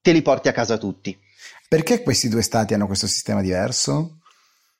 te 0.00 0.12
li 0.12 0.22
porti 0.22 0.48
a 0.48 0.52
casa 0.52 0.76
tutti. 0.76 1.18
Perché 1.68 2.02
questi 2.02 2.28
due 2.28 2.42
stati 2.42 2.74
hanno 2.74 2.86
questo 2.86 3.06
sistema 3.06 3.40
diverso? 3.40 4.18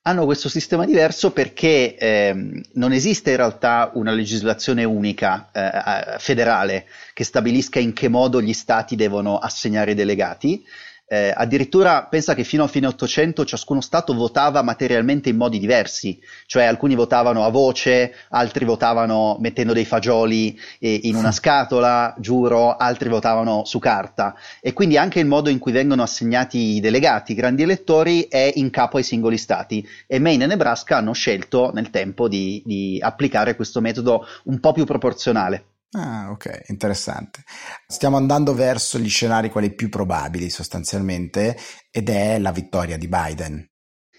Hanno 0.03 0.23
questo 0.23 0.47
sistema 0.47 0.85
diverso 0.85 1.31
perché 1.31 1.97
eh, 1.97 2.63
non 2.73 2.93
esiste 2.93 3.31
in 3.31 3.35
realtà 3.35 3.91
una 3.95 4.11
legislazione 4.11 4.85
unica 4.85 5.49
eh, 5.51 6.17
federale 6.19 6.85
che 7.13 7.25
stabilisca 7.25 7.79
in 7.79 7.91
che 7.91 8.07
modo 8.07 8.41
gli 8.41 8.53
stati 8.53 8.95
devono 8.95 9.37
assegnare 9.37 9.91
i 9.91 9.95
delegati, 9.95 10.63
eh, 11.09 11.33
addirittura 11.33 12.03
pensa 12.03 12.35
che 12.35 12.43
fino 12.43 12.65
a 12.65 12.67
fine 12.67 12.87
800 12.87 13.45
ciascuno 13.45 13.79
Stato 13.79 14.13
votava 14.13 14.61
materialmente 14.61 15.29
in 15.29 15.37
modi 15.37 15.57
diversi, 15.57 16.19
cioè 16.45 16.63
alcuni 16.65 16.95
votavano 16.95 17.45
a 17.45 17.49
voce, 17.49 18.13
altri 18.29 18.65
votavano 18.65 19.37
mettendo 19.39 19.71
dei 19.71 19.85
fagioli 19.85 20.59
eh, 20.79 20.99
in 21.03 21.15
una 21.15 21.31
scatola, 21.31 22.13
giuro, 22.19 22.75
altri 22.75 23.07
votavano 23.07 23.63
su 23.63 23.79
carta. 23.79 24.35
E 24.59 24.73
quindi 24.73 24.97
anche 24.97 25.19
il 25.21 25.27
modo 25.27 25.49
in 25.49 25.59
cui 25.59 25.71
vengono 25.71 26.03
assegnati 26.03 26.75
i 26.75 26.79
delegati, 26.81 27.31
i 27.31 27.35
grandi 27.35 27.63
elettori, 27.63 28.23
è 28.23 28.51
in 28.55 28.69
capo 28.69 28.97
ai 28.97 29.03
singoli 29.03 29.37
Stati. 29.37 29.87
E 30.07 30.19
Maine 30.19 30.43
e 30.43 30.47
Nebraska 30.47 30.97
hanno 30.97 31.13
scelto 31.13 31.71
nel 31.73 31.89
tempo 31.89 32.27
di, 32.27 32.61
di 32.65 32.99
applicare 33.01 33.55
questo 33.55 33.79
metodo 33.79 34.25
un 34.43 34.59
po' 34.59 34.73
più 34.73 34.83
proporzionale. 34.83 35.76
Ah, 35.97 36.29
ok, 36.29 36.65
interessante. 36.67 37.41
Stiamo 37.87 38.17
andando 38.17 38.53
verso 38.53 38.99
gli 38.99 39.09
scenari 39.09 39.49
quelli 39.49 39.73
più 39.73 39.89
probabili 39.89 40.51
sostanzialmente 40.51 41.57
ed 41.89 42.09
è 42.09 42.37
la 42.37 42.51
vittoria 42.51 42.97
di 42.97 43.07
Biden. 43.07 43.67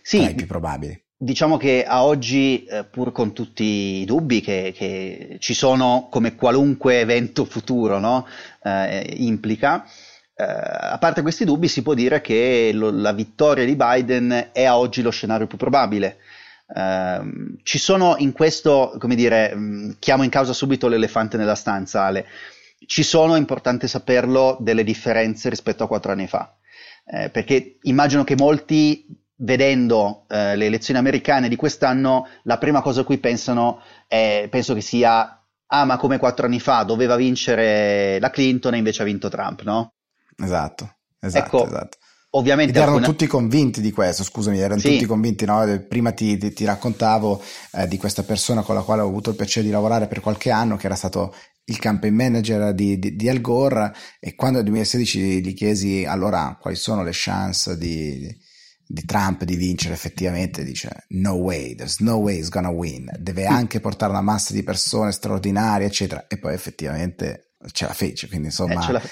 Sì, 0.02 0.18
tra 0.18 0.30
i 0.30 0.34
più 0.34 0.46
probabili. 0.48 1.00
Diciamo 1.16 1.56
che 1.56 1.84
a 1.84 2.04
oggi, 2.04 2.64
eh, 2.64 2.84
pur 2.84 3.12
con 3.12 3.32
tutti 3.32 3.62
i 4.00 4.04
dubbi 4.04 4.40
che, 4.40 4.72
che, 4.74 5.36
ci 5.38 5.54
sono 5.54 6.08
come 6.10 6.34
qualunque 6.34 6.98
evento 6.98 7.44
futuro 7.44 8.00
no? 8.00 8.26
eh, 8.62 9.14
implica, 9.18 9.84
eh, 10.34 10.44
a 10.44 10.98
parte 10.98 11.22
questi 11.22 11.44
dubbi 11.44 11.68
si 11.68 11.82
può 11.82 11.94
dire 11.94 12.20
che 12.20 12.70
lo, 12.72 12.90
la 12.90 13.12
vittoria 13.12 13.64
di 13.64 13.76
Biden 13.76 14.50
è 14.52 14.64
a 14.64 14.78
oggi 14.78 15.02
lo 15.02 15.10
scenario 15.10 15.46
più 15.46 15.58
probabile. 15.58 16.18
Uh, 16.68 17.56
ci 17.62 17.78
sono 17.78 18.16
in 18.18 18.32
questo, 18.32 18.94
come 18.98 19.14
dire, 19.14 19.52
um, 19.54 19.96
chiamo 19.98 20.22
in 20.22 20.30
causa 20.30 20.52
subito 20.52 20.86
l'elefante 20.86 21.36
nella 21.36 21.54
stanza, 21.54 22.04
Ale. 22.04 22.26
Ci 22.86 23.02
sono, 23.02 23.34
è 23.34 23.38
importante 23.38 23.88
saperlo, 23.88 24.56
delle 24.60 24.84
differenze 24.84 25.48
rispetto 25.48 25.84
a 25.84 25.88
quattro 25.88 26.12
anni 26.12 26.26
fa. 26.28 26.54
Eh, 27.10 27.30
perché 27.30 27.78
immagino 27.82 28.22
che 28.22 28.36
molti, 28.36 29.06
vedendo 29.36 30.26
eh, 30.28 30.56
le 30.56 30.66
elezioni 30.66 31.00
americane 31.00 31.48
di 31.48 31.56
quest'anno, 31.56 32.28
la 32.42 32.58
prima 32.58 32.82
cosa 32.82 33.00
a 33.00 33.04
cui 33.04 33.18
pensano 33.18 33.82
è, 34.06 34.46
penso 34.50 34.74
che 34.74 34.82
sia, 34.82 35.42
ah, 35.66 35.84
ma 35.84 35.96
come 35.96 36.18
quattro 36.18 36.46
anni 36.46 36.60
fa 36.60 36.82
doveva 36.82 37.16
vincere 37.16 38.18
la 38.20 38.30
Clinton 38.30 38.74
e 38.74 38.78
invece 38.78 39.02
ha 39.02 39.06
vinto 39.06 39.28
Trump, 39.28 39.62
no? 39.62 39.94
Esatto, 40.36 40.96
esatto, 41.18 41.44
ecco, 41.44 41.66
esatto. 41.66 41.97
Ovviamente 42.30 42.72
Ed 42.72 42.76
erano 42.76 42.96
alcune... 42.96 43.12
tutti 43.12 43.26
convinti 43.26 43.80
di 43.80 43.90
questo, 43.90 44.22
scusami, 44.22 44.58
erano 44.58 44.80
sì. 44.80 44.92
tutti 44.92 45.06
convinti, 45.06 45.46
no? 45.46 45.64
Prima 45.88 46.12
ti, 46.12 46.36
ti, 46.36 46.52
ti 46.52 46.64
raccontavo 46.64 47.42
eh, 47.72 47.88
di 47.88 47.96
questa 47.96 48.22
persona 48.22 48.62
con 48.62 48.74
la 48.74 48.82
quale 48.82 49.00
ho 49.00 49.08
avuto 49.08 49.30
il 49.30 49.36
piacere 49.36 49.64
di 49.64 49.72
lavorare 49.72 50.08
per 50.08 50.20
qualche 50.20 50.50
anno, 50.50 50.76
che 50.76 50.86
era 50.86 50.94
stato 50.94 51.34
il 51.64 51.78
campaign 51.78 52.14
manager 52.14 52.74
di, 52.74 52.98
di, 52.98 53.16
di 53.16 53.28
Al 53.28 53.40
Gore, 53.40 53.92
e 54.20 54.34
quando 54.34 54.58
nel 54.58 54.66
2016 54.66 55.42
gli 55.42 55.54
chiesi 55.54 56.04
allora 56.04 56.58
quali 56.60 56.76
sono 56.76 57.02
le 57.02 57.10
chance 57.12 57.78
di, 57.78 58.28
di 58.86 59.04
Trump 59.06 59.44
di 59.44 59.56
vincere 59.56 59.94
effettivamente, 59.94 60.64
dice 60.64 61.06
no 61.08 61.32
way, 61.32 61.74
there's 61.74 62.00
no 62.00 62.16
way 62.16 62.36
he's 62.36 62.50
gonna 62.50 62.70
win, 62.70 63.10
deve 63.18 63.48
mm. 63.48 63.52
anche 63.52 63.80
portare 63.80 64.12
una 64.12 64.20
massa 64.20 64.52
di 64.52 64.62
persone 64.62 65.12
straordinarie, 65.12 65.86
eccetera, 65.86 66.26
e 66.26 66.38
poi 66.38 66.52
effettivamente 66.52 67.47
ce 67.72 67.86
la 67.86 67.92
fece, 67.92 68.28
quindi 68.28 68.46
insomma... 68.46 68.80
Eh, 68.80 68.82
ce 68.82 68.92
la... 68.92 69.02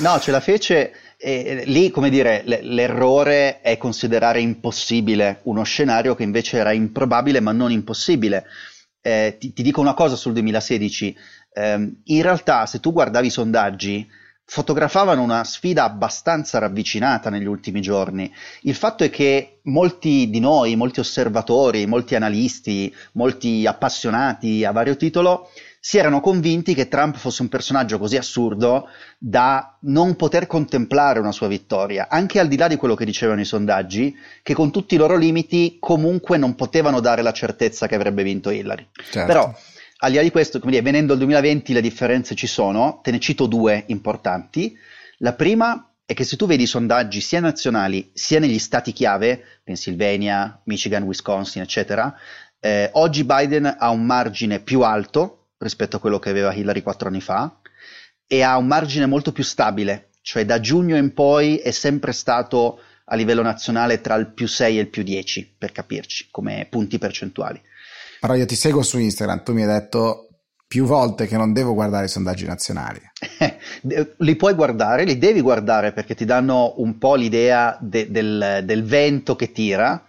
no, 0.00 0.20
ce 0.20 0.30
la 0.30 0.40
fece 0.40 0.92
e 1.16 1.62
lì, 1.66 1.90
come 1.90 2.10
dire, 2.10 2.42
l'errore 2.44 3.60
è 3.60 3.78
considerare 3.78 4.40
impossibile 4.40 5.40
uno 5.44 5.62
scenario 5.62 6.14
che 6.14 6.22
invece 6.22 6.58
era 6.58 6.72
improbabile 6.72 7.40
ma 7.40 7.52
non 7.52 7.70
impossibile. 7.70 8.44
Eh, 9.00 9.36
ti, 9.38 9.52
ti, 9.52 9.62
dico 9.62 9.80
una 9.80 9.94
cosa 9.94 10.16
sul 10.16 10.32
2016, 10.32 11.16
eh, 11.52 11.92
in 12.04 12.22
realtà 12.22 12.66
se 12.66 12.80
tu 12.80 12.92
guardavi 12.92 13.26
i 13.26 13.30
sondaggi 13.30 14.06
fotografavano 14.46 15.22
una 15.22 15.44
sfida 15.44 15.84
abbastanza 15.84 16.58
ravvicinata 16.58 17.30
negli 17.30 17.46
ultimi 17.46 17.80
giorni. 17.80 18.30
Il 18.62 18.74
fatto 18.74 19.04
è 19.04 19.10
che 19.10 19.60
molti 19.64 20.28
di 20.28 20.40
noi, 20.40 20.76
molti 20.76 21.00
osservatori, 21.00 21.86
molti 21.86 22.14
analisti, 22.14 22.94
molti 23.12 23.66
appassionati 23.66 24.64
a 24.64 24.72
vario 24.72 24.96
titolo 24.96 25.50
si 25.86 25.98
erano 25.98 26.22
convinti 26.22 26.72
che 26.72 26.88
Trump 26.88 27.18
fosse 27.18 27.42
un 27.42 27.50
personaggio 27.50 27.98
così 27.98 28.16
assurdo 28.16 28.88
da 29.18 29.76
non 29.82 30.16
poter 30.16 30.46
contemplare 30.46 31.18
una 31.18 31.30
sua 31.30 31.46
vittoria, 31.46 32.06
anche 32.08 32.40
al 32.40 32.48
di 32.48 32.56
là 32.56 32.68
di 32.68 32.76
quello 32.76 32.94
che 32.94 33.04
dicevano 33.04 33.42
i 33.42 33.44
sondaggi, 33.44 34.16
che 34.42 34.54
con 34.54 34.70
tutti 34.70 34.94
i 34.94 34.96
loro 34.96 35.14
limiti 35.14 35.76
comunque 35.78 36.38
non 36.38 36.54
potevano 36.54 37.00
dare 37.00 37.20
la 37.20 37.32
certezza 37.32 37.86
che 37.86 37.96
avrebbe 37.96 38.22
vinto 38.22 38.48
Hillary. 38.48 38.88
Certo. 38.94 39.26
Però, 39.26 39.54
al 39.98 40.10
di 40.10 40.16
là 40.16 40.22
di 40.22 40.30
questo, 40.30 40.58
dire, 40.58 40.80
venendo 40.80 41.12
al 41.12 41.18
2020 41.18 41.74
le 41.74 41.82
differenze 41.82 42.34
ci 42.34 42.46
sono, 42.46 43.00
te 43.02 43.10
ne 43.10 43.20
cito 43.20 43.44
due 43.44 43.84
importanti. 43.88 44.74
La 45.18 45.34
prima 45.34 45.92
è 46.06 46.14
che 46.14 46.24
se 46.24 46.38
tu 46.38 46.46
vedi 46.46 46.62
i 46.62 46.66
sondaggi 46.66 47.20
sia 47.20 47.40
nazionali 47.40 48.10
sia 48.14 48.40
negli 48.40 48.58
stati 48.58 48.94
chiave, 48.94 49.60
Pennsylvania, 49.62 50.62
Michigan, 50.64 51.02
Wisconsin, 51.02 51.60
eccetera, 51.60 52.16
eh, 52.58 52.88
oggi 52.94 53.24
Biden 53.24 53.76
ha 53.78 53.90
un 53.90 54.06
margine 54.06 54.60
più 54.60 54.80
alto 54.80 55.40
rispetto 55.64 55.96
a 55.96 55.98
quello 55.98 56.18
che 56.18 56.30
aveva 56.30 56.54
Hillary 56.54 56.82
quattro 56.82 57.08
anni 57.08 57.20
fa 57.20 57.58
e 58.26 58.42
ha 58.42 58.56
un 58.56 58.66
margine 58.66 59.06
molto 59.06 59.32
più 59.32 59.42
stabile, 59.42 60.10
cioè 60.22 60.44
da 60.44 60.60
giugno 60.60 60.96
in 60.96 61.12
poi 61.12 61.56
è 61.56 61.70
sempre 61.72 62.12
stato 62.12 62.78
a 63.06 63.16
livello 63.16 63.42
nazionale 63.42 64.00
tra 64.00 64.14
il 64.14 64.32
più 64.32 64.46
6 64.46 64.78
e 64.78 64.80
il 64.80 64.88
più 64.88 65.02
10, 65.02 65.56
per 65.58 65.72
capirci, 65.72 66.28
come 66.30 66.66
punti 66.70 66.98
percentuali. 66.98 67.60
Però 68.20 68.34
io 68.34 68.46
ti 68.46 68.54
seguo 68.54 68.82
su 68.82 68.98
Instagram, 68.98 69.42
tu 69.42 69.52
mi 69.52 69.62
hai 69.62 69.68
detto 69.68 70.28
più 70.66 70.84
volte 70.86 71.26
che 71.26 71.36
non 71.36 71.52
devo 71.52 71.74
guardare 71.74 72.06
i 72.06 72.08
sondaggi 72.08 72.46
nazionali. 72.46 73.00
li 74.18 74.36
puoi 74.36 74.54
guardare, 74.54 75.04
li 75.04 75.18
devi 75.18 75.40
guardare 75.40 75.92
perché 75.92 76.14
ti 76.14 76.24
danno 76.24 76.74
un 76.78 76.96
po' 76.96 77.14
l'idea 77.14 77.76
de- 77.80 78.10
del, 78.10 78.62
del 78.64 78.84
vento 78.84 79.36
che 79.36 79.52
tira 79.52 80.04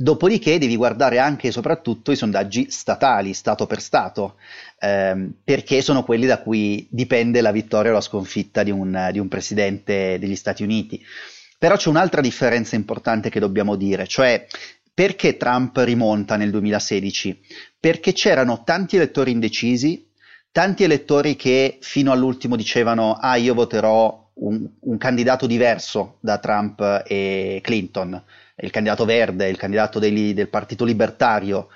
Dopodiché 0.00 0.56
devi 0.56 0.76
guardare 0.76 1.18
anche 1.18 1.48
e 1.48 1.52
soprattutto 1.52 2.10
i 2.10 2.16
sondaggi 2.16 2.70
statali, 2.70 3.34
Stato 3.34 3.66
per 3.66 3.82
Stato, 3.82 4.36
ehm, 4.80 5.34
perché 5.44 5.82
sono 5.82 6.02
quelli 6.02 6.26
da 6.26 6.40
cui 6.40 6.88
dipende 6.90 7.40
la 7.40 7.52
vittoria 7.52 7.90
o 7.90 7.94
la 7.94 8.00
sconfitta 8.00 8.62
di 8.62 8.70
un, 8.70 9.10
di 9.12 9.18
un 9.18 9.28
presidente 9.28 10.18
degli 10.18 10.36
Stati 10.36 10.62
Uniti. 10.62 11.04
Però 11.58 11.76
c'è 11.76 11.90
un'altra 11.90 12.22
differenza 12.22 12.74
importante 12.74 13.28
che 13.28 13.38
dobbiamo 13.38 13.76
dire, 13.76 14.06
cioè 14.06 14.46
perché 14.92 15.36
Trump 15.36 15.76
rimonta 15.78 16.36
nel 16.36 16.50
2016? 16.50 17.40
Perché 17.78 18.12
c'erano 18.12 18.62
tanti 18.64 18.96
elettori 18.96 19.30
indecisi, 19.30 20.08
tanti 20.50 20.84
elettori 20.84 21.36
che 21.36 21.78
fino 21.80 22.12
all'ultimo 22.12 22.56
dicevano 22.56 23.14
ah 23.14 23.36
io 23.36 23.54
voterò 23.54 24.30
un, 24.34 24.68
un, 24.80 24.98
candidato 24.98 25.46
diverso 25.46 26.18
da 26.20 26.38
Trump 26.38 27.02
e 27.06 27.60
Clinton, 27.62 28.22
il 28.56 28.70
candidato 28.70 29.04
verde, 29.04 29.48
il 29.48 29.56
candidato 29.56 29.98
dei, 29.98 30.34
del 30.34 30.48
Partito 30.48 30.84
Libertario. 30.84 31.68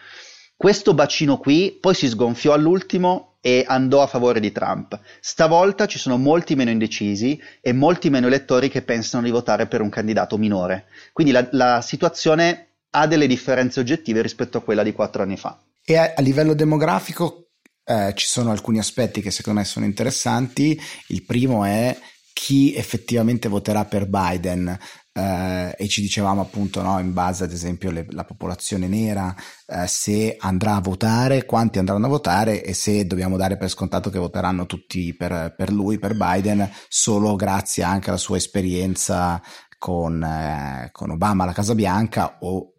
Questo 0.57 0.95
bacino 0.95 1.39
qui 1.39 1.77
poi 1.81 1.95
si 1.95 2.09
sgonfiò 2.09 2.53
all'ultimo 2.53 3.37
e 3.41 3.65
andò 3.67 4.01
a 4.03 4.07
favore 4.07 4.41
di 4.41 4.53
Trump. 4.53 4.99
Stavolta 5.21 5.87
ci 5.87 5.99
sono 5.99 6.17
molti 6.17 6.55
meno 6.55 6.71
indecisi 6.71 7.39
e 7.61 7.73
molti 7.73 8.09
meno 8.09 8.27
elettori 8.27 8.71
che 8.71 8.83
pensano 8.83 9.25
di 9.25 9.31
votare 9.31 9.67
per 9.67 9.83
un 9.83 9.91
candidato 9.91 10.39
minore. 10.39 10.87
Quindi 11.13 11.33
la, 11.33 11.47
la 11.51 11.81
situazione 11.83 12.69
ha 12.91 13.07
delle 13.07 13.27
differenze 13.27 13.81
oggettive 13.81 14.23
rispetto 14.23 14.59
a 14.59 14.63
quella 14.63 14.83
di 14.83 14.93
quattro 14.93 15.23
anni 15.23 15.37
fa. 15.37 15.61
E 15.85 15.97
a, 15.97 16.15
a 16.17 16.23
livello 16.23 16.55
demografico 16.55 17.49
eh, 17.85 18.13
ci 18.15 18.27
sono 18.27 18.51
alcuni 18.51 18.79
aspetti 18.79 19.21
che 19.21 19.31
secondo 19.31 19.61
me 19.61 19.67
sono 19.67 19.85
interessanti. 19.85 20.81
Il 21.09 21.25
primo 21.25 21.65
è 21.65 21.95
chi 22.33 22.75
effettivamente 22.75 23.49
voterà 23.49 23.85
per 23.85 24.07
Biden. 24.07 24.79
Uh, 25.17 25.71
e 25.77 25.87
ci 25.87 26.01
dicevamo 26.01 26.41
appunto 26.41 26.83
no, 26.83 26.99
in 26.99 27.13
base 27.13 27.45
ad 27.45 27.53
esempio 27.53 27.89
alla 27.89 28.25
popolazione 28.25 28.89
nera 28.89 29.33
uh, 29.67 29.85
se 29.87 30.35
andrà 30.41 30.75
a 30.75 30.81
votare, 30.81 31.45
quanti 31.45 31.79
andranno 31.79 32.07
a 32.07 32.09
votare 32.09 32.65
e 32.65 32.75
se 32.75 33.07
dobbiamo 33.07 33.37
dare 33.37 33.57
per 33.57 33.69
scontato 33.69 34.11
che 34.11 34.19
voteranno 34.19 34.67
tutti 34.67 35.15
per, 35.15 35.55
per 35.57 35.71
lui, 35.71 36.01
per 36.01 36.17
Biden, 36.17 36.69
solo 36.89 37.37
grazie 37.37 37.85
anche 37.85 38.09
alla 38.09 38.19
sua 38.19 38.39
esperienza 38.39 39.41
con, 39.79 40.21
uh, 40.21 40.89
con 40.91 41.11
Obama 41.11 41.45
alla 41.45 41.53
Casa 41.53 41.77
Bianca 41.77 42.39
o 42.41 42.73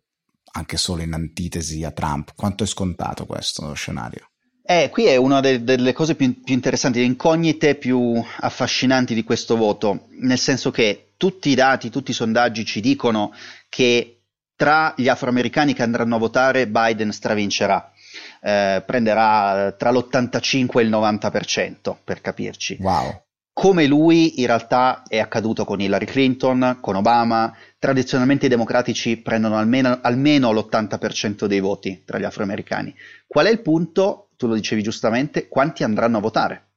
anche 0.51 0.75
solo 0.75 1.03
in 1.03 1.13
antitesi 1.13 1.85
a 1.85 1.91
Trump. 1.91 2.33
Quanto 2.35 2.65
è 2.65 2.67
scontato 2.67 3.25
questo 3.25 3.71
scenario? 3.75 4.31
Eh, 4.67 4.89
qui 4.89 5.05
è 5.05 5.15
una 5.15 5.41
de- 5.41 5.63
delle 5.63 5.93
cose 5.93 6.15
più, 6.15 6.41
più 6.43 6.55
interessanti, 6.55 6.97
le 6.97 7.05
incognite 7.05 7.75
più 7.75 8.19
affascinanti 8.39 9.13
di 9.13 9.23
questo 9.23 9.55
voto, 9.55 10.07
nel 10.21 10.39
senso 10.39 10.71
che 10.71 11.11
tutti 11.17 11.49
i 11.49 11.55
dati, 11.55 11.91
tutti 11.91 12.09
i 12.11 12.15
sondaggi 12.15 12.65
ci 12.65 12.81
dicono 12.81 13.31
che 13.69 14.21
tra 14.55 14.93
gli 14.97 15.07
afroamericani 15.07 15.73
che 15.73 15.83
andranno 15.83 16.15
a 16.15 16.19
votare 16.19 16.67
Biden 16.67 17.11
stravincerà. 17.11 17.91
Eh, 18.41 18.83
prenderà 18.85 19.73
tra 19.77 19.91
l'85 19.91 20.79
e 20.79 20.81
il 20.81 20.89
90%, 20.89 21.95
per 22.03 22.21
capirci. 22.21 22.77
Wow. 22.79 23.21
Come 23.53 23.85
lui 23.85 24.41
in 24.41 24.47
realtà 24.47 25.03
è 25.07 25.19
accaduto 25.19 25.63
con 25.63 25.79
Hillary 25.79 26.05
Clinton, 26.05 26.79
con 26.81 26.95
Obama, 26.95 27.55
tradizionalmente 27.79 28.47
i 28.47 28.49
democratici 28.49 29.17
prendono 29.17 29.57
almeno, 29.57 29.99
almeno 30.01 30.51
l'80% 30.51 31.45
dei 31.45 31.59
voti 31.59 32.03
tra 32.03 32.17
gli 32.17 32.23
afroamericani. 32.23 32.93
Qual 33.27 33.45
è 33.45 33.49
il 33.49 33.61
punto? 33.61 34.24
Tu 34.35 34.47
lo 34.47 34.55
dicevi 34.55 34.81
giustamente, 34.81 35.47
quanti 35.47 35.83
andranno 35.83 36.17
a 36.17 36.21
votare. 36.21 36.69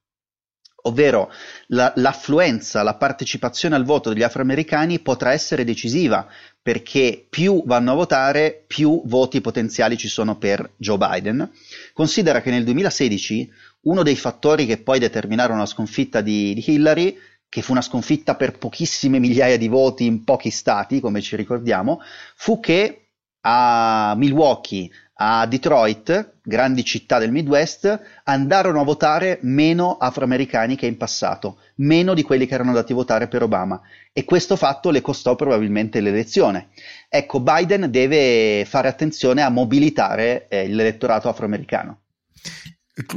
Ovvero 0.82 1.30
la, 1.68 1.92
l'affluenza, 1.96 2.82
la 2.82 2.94
partecipazione 2.94 3.74
al 3.74 3.84
voto 3.84 4.10
degli 4.10 4.22
afroamericani 4.22 5.00
potrà 5.00 5.32
essere 5.32 5.64
decisiva 5.64 6.26
perché 6.62 7.26
più 7.28 7.62
vanno 7.66 7.92
a 7.92 7.94
votare, 7.96 8.64
più 8.66 9.02
voti 9.06 9.40
potenziali 9.40 9.96
ci 9.96 10.08
sono 10.08 10.38
per 10.38 10.72
Joe 10.76 10.96
Biden. 10.96 11.50
Considera 11.92 12.40
che 12.40 12.50
nel 12.50 12.64
2016 12.64 13.50
uno 13.82 14.02
dei 14.02 14.16
fattori 14.16 14.66
che 14.66 14.78
poi 14.78 14.98
determinarono 14.98 15.58
la 15.58 15.66
sconfitta 15.66 16.20
di, 16.20 16.54
di 16.54 16.64
Hillary 16.64 17.18
che 17.48 17.62
fu 17.62 17.72
una 17.72 17.80
sconfitta 17.80 18.34
per 18.34 18.58
pochissime 18.58 19.18
migliaia 19.18 19.56
di 19.56 19.68
voti 19.68 20.04
in 20.04 20.22
pochi 20.22 20.50
stati, 20.50 21.00
come 21.00 21.22
ci 21.22 21.34
ricordiamo, 21.34 22.00
fu 22.34 22.60
che 22.60 23.07
a 23.42 24.14
Milwaukee, 24.16 24.90
a 25.20 25.46
Detroit, 25.46 26.34
grandi 26.42 26.84
città 26.84 27.18
del 27.18 27.32
Midwest, 27.32 28.00
andarono 28.24 28.80
a 28.80 28.84
votare 28.84 29.38
meno 29.42 29.96
afroamericani 29.96 30.76
che 30.76 30.86
in 30.86 30.96
passato, 30.96 31.58
meno 31.76 32.14
di 32.14 32.22
quelli 32.22 32.46
che 32.46 32.54
erano 32.54 32.70
andati 32.70 32.92
a 32.92 32.96
votare 32.96 33.26
per 33.26 33.42
Obama 33.42 33.80
e 34.12 34.24
questo 34.24 34.54
fatto 34.54 34.90
le 34.90 35.00
costò 35.00 35.34
probabilmente 35.34 36.00
l'elezione. 36.00 36.68
Ecco, 37.08 37.40
Biden 37.40 37.90
deve 37.90 38.64
fare 38.64 38.86
attenzione 38.86 39.42
a 39.42 39.48
mobilitare 39.48 40.46
eh, 40.48 40.68
l'elettorato 40.68 41.28
afroamericano. 41.28 42.02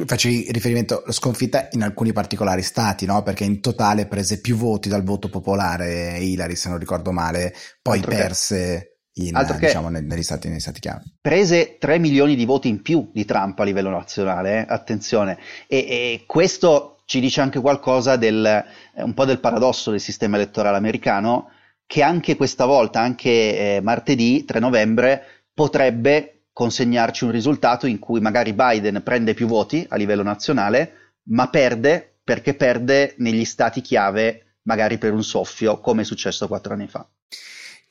Facevi 0.05 0.47
riferimento 0.51 1.01
alla 1.03 1.11
sconfitta 1.11 1.67
in 1.71 1.81
alcuni 1.81 2.13
particolari 2.13 2.61
stati, 2.61 3.05
no? 3.05 3.23
Perché 3.23 3.43
in 3.43 3.61
totale 3.61 4.05
prese 4.05 4.39
più 4.39 4.55
voti 4.55 4.89
dal 4.89 5.03
voto 5.03 5.27
popolare 5.29 6.17
Hillary, 6.19 6.55
se 6.55 6.69
non 6.69 6.77
ricordo 6.77 7.11
male, 7.11 7.53
poi 7.81 7.97
Altro 7.97 8.11
perse. 8.11 8.79
Che 8.79 8.90
in, 9.13 9.57
diciamo, 9.59 9.89
negli, 9.89 10.23
stati, 10.23 10.47
negli 10.47 10.59
stati 10.59 10.79
chiave. 10.79 11.03
Prese 11.19 11.77
3 11.77 11.97
milioni 11.99 12.35
di 12.35 12.45
voti 12.45 12.69
in 12.69 12.81
più 12.81 13.09
di 13.13 13.25
Trump 13.25 13.59
a 13.59 13.63
livello 13.63 13.89
nazionale, 13.89 14.59
eh? 14.59 14.65
attenzione, 14.67 15.37
e, 15.67 15.77
e, 15.77 16.23
questo 16.25 17.01
ci 17.05 17.19
dice 17.19 17.41
anche 17.41 17.59
qualcosa 17.59 18.15
del, 18.15 18.45
eh, 18.45 19.03
un 19.03 19.13
po' 19.13 19.25
del 19.25 19.39
paradosso 19.39 19.91
del 19.91 19.99
sistema 19.99 20.37
elettorale 20.37 20.77
americano, 20.77 21.49
che 21.85 22.03
anche 22.03 22.37
questa 22.37 22.65
volta, 22.65 23.01
anche 23.01 23.29
eh, 23.29 23.79
martedì 23.81 24.45
3 24.45 24.59
novembre, 24.59 25.23
potrebbe 25.53 26.45
consegnarci 26.53 27.25
un 27.25 27.31
risultato 27.31 27.87
in 27.87 27.99
cui 27.99 28.21
magari 28.21 28.53
Biden 28.53 29.01
prende 29.03 29.33
più 29.33 29.47
voti 29.47 29.85
a 29.89 29.97
livello 29.97 30.23
nazionale, 30.23 31.15
ma 31.23 31.49
perde 31.49 32.19
perché 32.23 32.53
perde 32.53 33.15
negli 33.17 33.43
stati 33.43 33.81
chiave, 33.81 34.57
magari 34.63 34.97
per 34.97 35.11
un 35.11 35.23
soffio, 35.23 35.81
come 35.81 36.03
è 36.03 36.05
successo 36.05 36.47
quattro 36.47 36.73
anni 36.73 36.87
fa. 36.87 37.05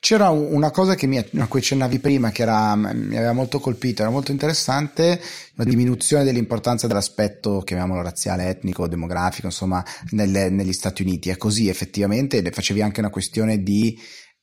C'era 0.01 0.31
una 0.31 0.71
cosa 0.71 0.97
mi, 1.03 1.19
a 1.19 1.47
cui 1.47 1.61
accennavi 1.61 1.99
prima 1.99 2.31
che 2.31 2.41
era, 2.41 2.75
mi 2.75 3.17
aveva 3.17 3.35
molto 3.35 3.61
colpito, 3.61 4.01
era 4.01 4.11
molto 4.11 4.33
interessante, 4.33 5.21
la 5.57 5.65
diminuzione 5.65 6.25
dell'importanza 6.25 6.87
dell'aspetto, 6.87 7.61
chiamiamolo 7.61 8.01
razziale, 8.01 8.49
etnico, 8.49 8.89
demografico, 8.89 9.49
insomma, 9.49 9.85
nelle, 10.13 10.49
negli 10.49 10.73
Stati 10.73 11.03
Uniti. 11.03 11.29
È 11.29 11.37
così 11.37 11.69
effettivamente, 11.69 12.43
facevi 12.51 12.81
anche 12.81 13.01
una 13.01 13.11
questione 13.11 13.63
di 13.63 13.97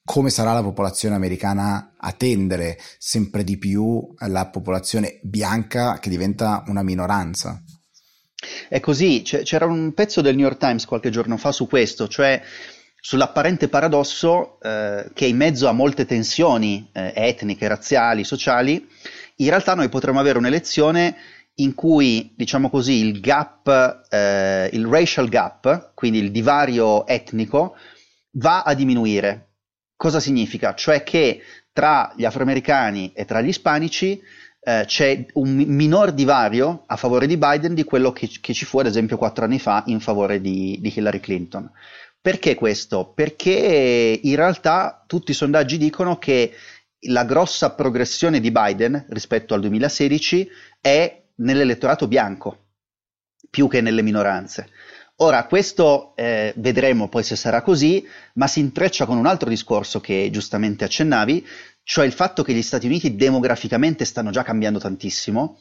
come 0.05 0.29
sarà 0.29 0.53
la 0.53 0.61
popolazione 0.61 1.15
americana 1.15 1.95
a 1.97 2.11
tendere 2.11 2.77
sempre 2.99 3.43
di 3.43 3.57
più 3.57 4.13
alla 4.19 4.47
popolazione 4.49 5.19
bianca 5.23 5.97
che 5.97 6.09
diventa 6.11 6.63
una 6.67 6.83
minoranza. 6.83 7.61
È 8.69 8.79
così, 8.79 9.23
c'era 9.23 9.65
un 9.65 9.91
pezzo 9.93 10.21
del 10.21 10.35
New 10.35 10.45
York 10.45 10.59
Times 10.59 10.85
qualche 10.85 11.09
giorno 11.09 11.35
fa 11.35 11.51
su 11.51 11.67
questo, 11.67 12.07
cioè 12.07 12.41
sull'apparente 13.07 13.69
paradosso 13.69 14.59
eh, 14.59 15.09
che 15.13 15.25
in 15.27 15.37
mezzo 15.37 15.69
a 15.69 15.71
molte 15.71 16.05
tensioni 16.05 16.89
eh, 16.91 17.13
etniche, 17.15 17.65
razziali, 17.65 18.25
sociali, 18.25 18.85
in 19.37 19.47
realtà 19.47 19.75
noi 19.75 19.87
potremmo 19.87 20.19
avere 20.19 20.37
un'elezione 20.37 21.15
in 21.59 21.73
cui, 21.73 22.33
diciamo 22.35 22.69
così, 22.69 22.95
il 22.95 23.21
gap, 23.21 24.07
eh, 24.09 24.69
il 24.73 24.85
racial 24.85 25.29
gap, 25.29 25.93
quindi 25.93 26.19
il 26.19 26.31
divario 26.31 27.07
etnico, 27.07 27.77
va 28.31 28.63
a 28.63 28.73
diminuire. 28.73 29.51
Cosa 29.95 30.19
significa? 30.19 30.73
Cioè 30.73 31.03
che 31.03 31.39
tra 31.71 32.11
gli 32.13 32.25
afroamericani 32.25 33.13
e 33.13 33.23
tra 33.23 33.39
gli 33.39 33.47
ispanici 33.47 34.21
eh, 34.59 34.83
c'è 34.85 35.25
un 35.35 35.55
minor 35.55 36.11
divario 36.11 36.83
a 36.87 36.97
favore 36.97 37.25
di 37.25 37.37
Biden 37.37 37.73
di 37.73 37.85
quello 37.85 38.11
che, 38.11 38.29
che, 38.41 38.53
ci 38.53 38.65
fu 38.65 38.79
ad 38.79 38.85
esempio 38.85 39.15
quattro 39.15 39.45
anni 39.45 39.59
fa 39.59 39.83
in 39.85 40.01
favore 40.01 40.41
di, 40.41 40.77
di 40.81 40.91
Hillary 40.93 41.21
Clinton. 41.21 41.71
Perché 42.21 42.55
questo? 42.55 43.13
Perché 43.13 44.19
in 44.21 44.35
realtà 44.35 45.03
tutti 45.07 45.31
i 45.31 45.35
sondaggi 45.35 45.77
dicono 45.77 46.17
che 46.17 46.53
la 47.01 47.25
grossa 47.25 47.73
progressione 47.73 48.39
di 48.39 48.51
Biden 48.51 49.05
rispetto 49.09 49.53
al 49.53 49.61
2016 49.61 50.49
è 50.81 51.23
nell'elettorato 51.35 52.07
bianco 52.07 52.65
più 53.49 53.67
che 53.67 53.81
nelle 53.81 54.01
minoranze. 54.01 54.69
Ora, 55.19 55.45
questo 55.45 56.15
eh, 56.15 56.53
vedremo 56.57 57.09
poi 57.09 57.23
se 57.23 57.35
sarà 57.35 57.61
così, 57.63 58.05
ma 58.33 58.45
si 58.45 58.59
intreccia 58.59 59.05
con 59.05 59.17
un 59.17 59.25
altro 59.25 59.49
discorso 59.49 59.99
che 59.99 60.29
giustamente 60.31 60.83
accennavi, 60.83 61.45
cioè 61.81 62.05
il 62.05 62.11
fatto 62.11 62.43
che 62.43 62.53
gli 62.53 62.61
Stati 62.61 62.85
Uniti 62.85 63.15
demograficamente 63.15 64.05
stanno 64.05 64.29
già 64.29 64.43
cambiando 64.43 64.77
tantissimo 64.77 65.57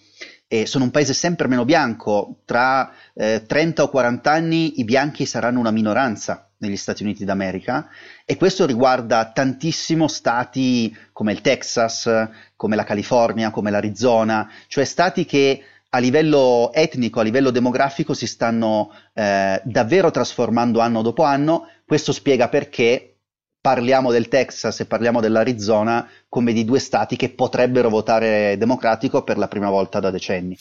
e 0.46 0.66
sono 0.66 0.84
un 0.84 0.90
paese 0.90 1.14
sempre 1.14 1.48
meno 1.48 1.64
bianco, 1.64 2.42
tra 2.44 2.92
eh, 3.14 3.44
30 3.46 3.84
o 3.84 3.88
40 3.88 4.30
anni 4.30 4.80
i 4.80 4.84
bianchi 4.84 5.24
saranno 5.24 5.60
una 5.60 5.70
minoranza 5.70 6.45
negli 6.58 6.76
Stati 6.76 7.02
Uniti 7.02 7.24
d'America 7.24 7.88
e 8.24 8.36
questo 8.36 8.66
riguarda 8.66 9.30
tantissimo 9.30 10.08
stati 10.08 10.94
come 11.12 11.32
il 11.32 11.40
Texas, 11.40 12.08
come 12.56 12.76
la 12.76 12.84
California, 12.84 13.50
come 13.50 13.70
l'Arizona, 13.70 14.50
cioè 14.66 14.84
stati 14.84 15.24
che 15.24 15.62
a 15.90 15.98
livello 15.98 16.72
etnico, 16.72 17.20
a 17.20 17.22
livello 17.22 17.50
demografico 17.50 18.12
si 18.14 18.26
stanno 18.26 18.92
eh, 19.14 19.60
davvero 19.64 20.10
trasformando 20.10 20.80
anno 20.80 21.02
dopo 21.02 21.22
anno. 21.22 21.68
Questo 21.84 22.12
spiega 22.12 22.48
perché 22.48 23.16
parliamo 23.60 24.12
del 24.12 24.28
Texas 24.28 24.80
e 24.80 24.86
parliamo 24.86 25.20
dell'Arizona 25.20 26.08
come 26.28 26.52
di 26.52 26.64
due 26.64 26.78
stati 26.78 27.16
che 27.16 27.30
potrebbero 27.30 27.88
votare 27.88 28.56
democratico 28.58 29.22
per 29.22 29.38
la 29.38 29.48
prima 29.48 29.70
volta 29.70 29.98
da 30.00 30.10
decenni. 30.10 30.56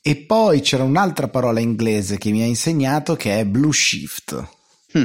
E 0.00 0.16
poi 0.16 0.60
c'era 0.60 0.82
un'altra 0.82 1.28
parola 1.28 1.60
inglese 1.60 2.18
che 2.18 2.30
mi 2.30 2.42
ha 2.42 2.46
insegnato 2.46 3.14
che 3.16 3.38
è 3.38 3.44
blue 3.44 3.72
shift. 3.72 4.61
Mm. 4.98 5.04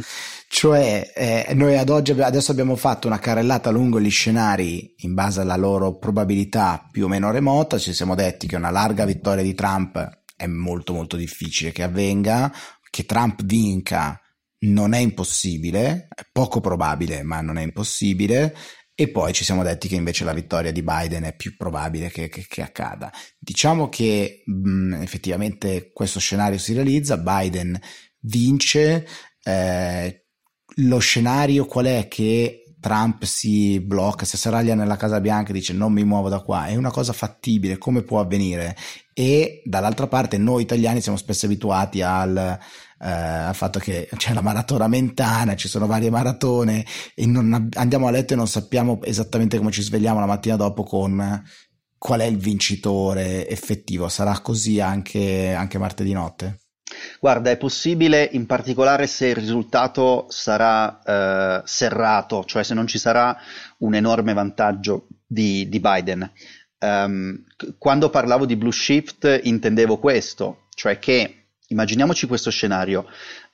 Cioè, 0.50 1.12
eh, 1.14 1.54
noi 1.56 1.78
ad 1.78 1.90
oggi 1.90 2.12
adesso 2.12 2.52
abbiamo 2.52 2.76
fatto 2.76 3.08
una 3.08 3.20
carrellata 3.20 3.70
lungo 3.70 4.00
gli 4.00 4.10
scenari 4.10 4.96
in 5.00 5.14
base 5.14 5.42
alla 5.42 5.58
loro 5.58 5.98
probabilità 5.98 6.88
più 6.90 7.06
o 7.06 7.08
meno 7.08 7.32
remota. 7.32 7.78
Ci 7.78 7.94
siamo 7.94 8.16
detti 8.16 8.48
che 8.48 8.56
una 8.56 8.72
larga 8.72 9.06
vittoria 9.06 9.44
di 9.44 9.54
Trump 9.54 10.22
è 10.36 10.48
molto 10.48 10.94
molto 10.94 11.18
difficile 11.18 11.72
che 11.72 11.84
avvenga, 11.84 12.54
che 12.90 13.06
Trump 13.06 13.44
vinca 13.44 14.22
non 14.60 14.94
è 14.94 15.00
impossibile, 15.00 16.08
è 16.16 16.24
poco 16.32 16.62
probabile, 16.62 17.24
ma 17.24 17.42
non 17.42 17.58
è 17.58 17.64
impossibile. 17.64 18.56
E 19.00 19.10
poi 19.10 19.32
ci 19.32 19.44
siamo 19.44 19.62
detti 19.62 19.88
che 19.88 19.96
invece 19.96 20.24
la 20.24 20.34
vittoria 20.34 20.72
di 20.72 20.82
Biden 20.82 21.24
è 21.24 21.36
più 21.36 21.56
probabile 21.56 22.10
che, 22.10 22.30
che, 22.30 22.46
che 22.48 22.64
accada. 22.64 23.12
Diciamo 23.38 23.90
che 23.90 24.42
mh, 24.44 25.02
effettivamente 25.02 25.92
questo 25.94 26.20
scenario 26.20 26.58
si 26.58 26.74
realizza, 26.74 27.18
Biden 27.18 27.80
vince, 28.22 29.06
eh, 29.48 30.26
lo 30.80 31.00
scenario 31.00 31.66
qual 31.66 31.86
è 31.86 32.08
che 32.10 32.76
Trump 32.80 33.24
si 33.24 33.80
blocca, 33.80 34.26
si 34.26 34.36
asserraglia 34.36 34.76
nella 34.76 34.98
Casa 34.98 35.22
Bianca 35.22 35.50
e 35.50 35.54
dice 35.54 35.74
non 35.74 35.94
mi 35.94 36.04
muovo 36.04 36.28
da 36.30 36.42
qua, 36.42 36.66
è 36.66 36.76
una 36.76 36.92
cosa 36.92 37.14
fattibile, 37.14 37.78
come 37.78 38.04
può 38.04 38.20
avvenire? 38.20 38.76
E 39.14 39.62
dall'altra 39.64 40.08
parte 40.08 40.38
noi 40.38 40.64
italiani 40.64 41.02
siamo 41.02 41.18
spesso 41.18 41.46
abituati 41.46 42.02
al, 42.02 42.38
eh, 42.38 43.10
al 43.10 43.56
fatto 43.56 43.80
che 43.80 44.10
c'è 44.18 44.34
la 44.34 44.42
maratona 44.42 44.88
mentana, 44.88 45.56
ci 45.56 45.70
sono 45.70 45.88
varie 45.88 46.10
maratone 46.10 46.86
e 47.16 47.26
non 47.26 47.70
andiamo 47.74 48.08
a 48.08 48.12
letto 48.12 48.34
e 48.34 48.36
non 48.36 48.48
sappiamo 48.48 49.00
esattamente 49.04 49.58
come 49.58 49.72
ci 49.72 49.82
svegliamo 49.82 50.20
la 50.20 50.26
mattina 50.26 50.58
dopo 50.58 50.84
con 50.84 51.44
qual 51.98 52.20
è 52.20 52.26
il 52.26 52.38
vincitore 52.38 53.48
effettivo. 53.50 54.08
Sarà 54.10 54.40
così 54.42 54.80
anche, 54.82 55.54
anche 55.54 55.78
martedì 55.80 56.12
notte? 56.12 56.67
Guarda, 57.20 57.50
è 57.50 57.58
possibile 57.58 58.28
in 58.32 58.46
particolare 58.46 59.08
se 59.08 59.28
il 59.28 59.36
risultato 59.36 60.26
sarà 60.30 61.02
eh, 61.04 61.62
serrato, 61.66 62.44
cioè 62.46 62.64
se 62.64 62.74
non 62.74 62.88
ci 62.88 62.98
sarà 62.98 63.38
un 63.80 63.96
enorme 63.96 64.34
vantaggio 64.34 65.08
di, 65.26 65.68
di 65.70 65.80
Biden. 65.80 66.32
Um, 66.80 67.44
quando 67.80 68.10
parlavo 68.10 68.46
di 68.46 68.56
blue 68.56 68.72
shift 68.72 69.42
intendevo 69.44 69.98
questo, 69.98 70.68
cioè 70.76 71.00
che 71.00 71.48
immaginiamoci 71.68 72.28
questo 72.28 72.52
scenario, 72.52 73.08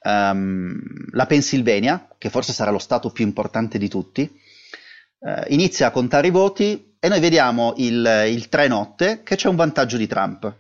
um, 0.04 0.78
la 1.12 1.26
Pennsylvania, 1.26 2.10
che 2.18 2.30
forse 2.30 2.52
sarà 2.52 2.70
lo 2.70 2.80
stato 2.80 3.12
più 3.12 3.26
importante 3.26 3.78
di 3.78 3.88
tutti, 3.88 4.30
uh, 5.20 5.44
inizia 5.48 5.88
a 5.88 5.92
contare 5.92 6.28
i 6.28 6.32
voti 6.32 6.96
e 7.00 7.08
noi 7.08 7.20
vediamo 7.20 7.74
il, 7.78 8.26
il 8.28 8.50
3 8.50 8.68
notte 8.68 9.24
che 9.24 9.36
c'è 9.36 9.48
un 9.48 9.56
vantaggio 9.56 9.98
di 9.98 10.08
Trump. 10.08 10.54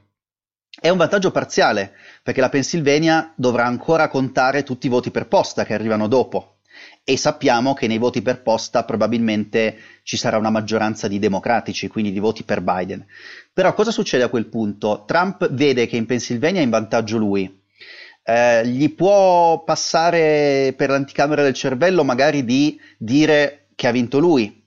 È 0.79 0.89
un 0.89 0.97
vantaggio 0.97 1.29
parziale, 1.29 1.93
perché 2.23 2.41
la 2.41 2.49
Pennsylvania 2.49 3.31
dovrà 3.35 3.65
ancora 3.65 4.07
contare 4.07 4.63
tutti 4.63 4.87
i 4.87 4.89
voti 4.89 5.11
per 5.11 5.27
posta 5.27 5.65
che 5.65 5.73
arrivano 5.75 6.07
dopo. 6.07 6.57
E 7.03 7.15
sappiamo 7.15 7.73
che 7.73 7.85
nei 7.85 7.99
voti 7.99 8.23
per 8.23 8.41
posta 8.41 8.83
probabilmente 8.83 9.77
ci 10.01 10.17
sarà 10.17 10.37
una 10.37 10.49
maggioranza 10.49 11.07
di 11.07 11.19
democratici, 11.19 11.87
quindi 11.87 12.11
di 12.11 12.19
voti 12.19 12.43
per 12.43 12.61
Biden. 12.61 13.05
Però 13.53 13.71
cosa 13.73 13.91
succede 13.91 14.23
a 14.23 14.29
quel 14.29 14.47
punto? 14.47 15.03
Trump 15.05 15.47
vede 15.51 15.85
che 15.85 15.95
in 15.95 16.07
Pennsylvania 16.07 16.61
è 16.61 16.63
in 16.63 16.71
vantaggio 16.71 17.17
lui. 17.17 17.61
Eh, 18.23 18.65
gli 18.67 18.93
può 18.95 19.63
passare 19.63 20.73
per 20.75 20.89
l'anticamera 20.89 21.43
del 21.43 21.53
cervello 21.53 22.03
magari 22.03 22.43
di 22.43 22.79
dire 22.97 23.67
che 23.75 23.87
ha 23.87 23.91
vinto 23.91 24.17
lui 24.17 24.63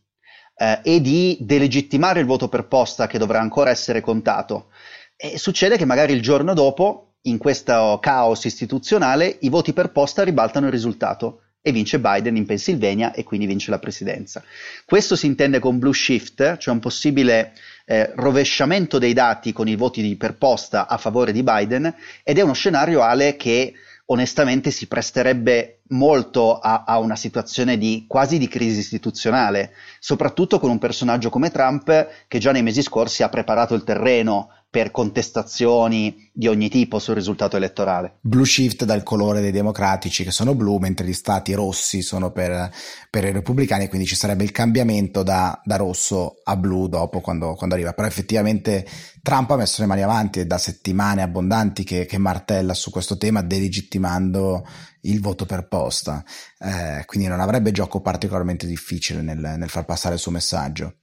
eh, 0.57 0.81
e 0.83 1.01
di 1.01 1.37
delegittimare 1.41 2.21
il 2.21 2.27
voto 2.27 2.49
per 2.49 2.69
posta 2.69 3.07
che 3.07 3.19
dovrà 3.19 3.41
ancora 3.41 3.71
essere 3.71 4.01
contato. 4.01 4.69
E 5.17 5.39
succede 5.39 5.77
che 5.77 5.87
magari 5.87 6.13
il 6.13 6.21
giorno 6.21 6.53
dopo, 6.53 7.15
in 7.23 7.39
questo 7.39 7.99
caos 8.01 8.45
istituzionale, 8.45 9.39
i 9.41 9.49
voti 9.49 9.73
per 9.73 9.91
posta 9.91 10.23
ribaltano 10.23 10.67
il 10.67 10.73
risultato 10.73 11.41
e 11.63 11.73
vince 11.73 11.99
Biden 11.99 12.37
in 12.37 12.47
Pennsylvania 12.47 13.13
e 13.13 13.25
quindi 13.25 13.47
vince 13.47 13.71
la 13.71 13.81
presidenza. 13.81 14.45
Questo 14.85 15.17
si 15.17 15.27
intende 15.27 15.59
con 15.59 15.81
blue 15.81 15.93
shift, 15.93 16.59
cioè 16.59 16.75
un 16.75 16.81
possibile 16.81 17.55
eh, 17.87 18.13
rovesciamento 18.15 18.99
dei 18.99 19.15
dati 19.15 19.53
con 19.53 19.67
i 19.67 19.75
voti 19.75 20.15
per 20.17 20.37
posta 20.37 20.87
a 20.87 20.97
favore 20.97 21.33
di 21.33 21.43
Biden 21.43 21.93
ed 22.23 22.39
è 22.39 22.43
uno 22.43 22.53
scenario 22.53 23.01
Ale 23.01 23.37
che 23.37 23.73
onestamente 24.07 24.71
si 24.71 24.87
presterebbe 24.87 25.81
molto 25.89 26.59
a, 26.59 26.85
a, 26.87 26.99
una 26.99 27.17
situazione 27.17 27.79
di 27.79 28.05
quasi 28.07 28.39
di 28.39 28.49
crisi 28.49 28.79
istituzionale, 28.79 29.73
soprattutto 29.99 30.61
con 30.61 30.71
un 30.71 30.79
personaggio 30.79 31.31
come 31.31 31.51
Trump 31.51 32.09
che 32.29 32.39
già 32.39 32.53
nei 32.53 32.63
mesi 32.63 32.83
scorsi 32.83 33.23
ha 33.23 33.29
preparato 33.29 33.75
il 33.75 33.83
terreno 33.83 34.51
per 34.69 34.91
contestazioni 34.91 36.31
di 36.33 36.49
ogni 36.49 36.69
tipo 36.69 36.99
sul 36.99 37.15
risultato 37.15 37.57
elettorale. 37.57 38.19
Blue 38.21 38.45
shift 38.45 38.85
dal 38.85 39.03
colore 39.03 39.41
dei 39.41 39.51
democratici 39.51 40.23
che 40.23 40.31
sono 40.31 40.55
blu, 40.55 40.77
mentre 40.77 41.07
gli 41.07 41.15
stati 41.15 41.55
rossi 41.55 42.03
sono 42.03 42.31
per, 42.31 42.71
per 43.09 43.25
i 43.25 43.33
repubblicani, 43.33 43.89
quindi 43.89 44.07
ci 44.07 44.17
sarebbe 44.17 44.45
il 44.45 44.53
cambiamento 44.53 45.23
da, 45.23 45.59
da 45.65 45.77
rosso 45.77 46.41
a 46.45 46.57
blu 46.57 46.89
dopo 46.89 47.21
quando, 47.21 47.55
quando, 47.55 47.75
arriva. 47.75 47.95
Però 47.95 48.07
effettivamente 48.07 48.87
Trump 49.23 49.51
ha 49.51 49.57
messo 49.57 49.81
le 49.81 49.87
mani 49.87 50.03
avanti 50.03 50.41
e 50.41 50.47
da 50.47 50.59
settimane 50.59 51.23
abbondanti 51.23 51.83
che, 51.83 52.05
che 52.05 52.19
martella 52.19 52.75
su 52.75 52.91
questo 52.91 53.17
tema, 53.17 53.41
delegittimando 53.41 54.67
il 55.03 55.21
voto 55.21 55.47
per 55.47 55.69
posta. 55.69 56.23
Eh, 56.59 57.05
quindi 57.07 57.29
non 57.29 57.41
avrebbe 57.41 57.73
gioco 57.73 58.01
particolarmente 58.01 58.67
difficile 58.67 59.23
nel, 59.23 59.39
nel 59.39 59.71
far 59.71 59.87
passare 59.87 60.17
il 60.17 60.21
suo 60.21 60.33
messaggio. 60.33 60.97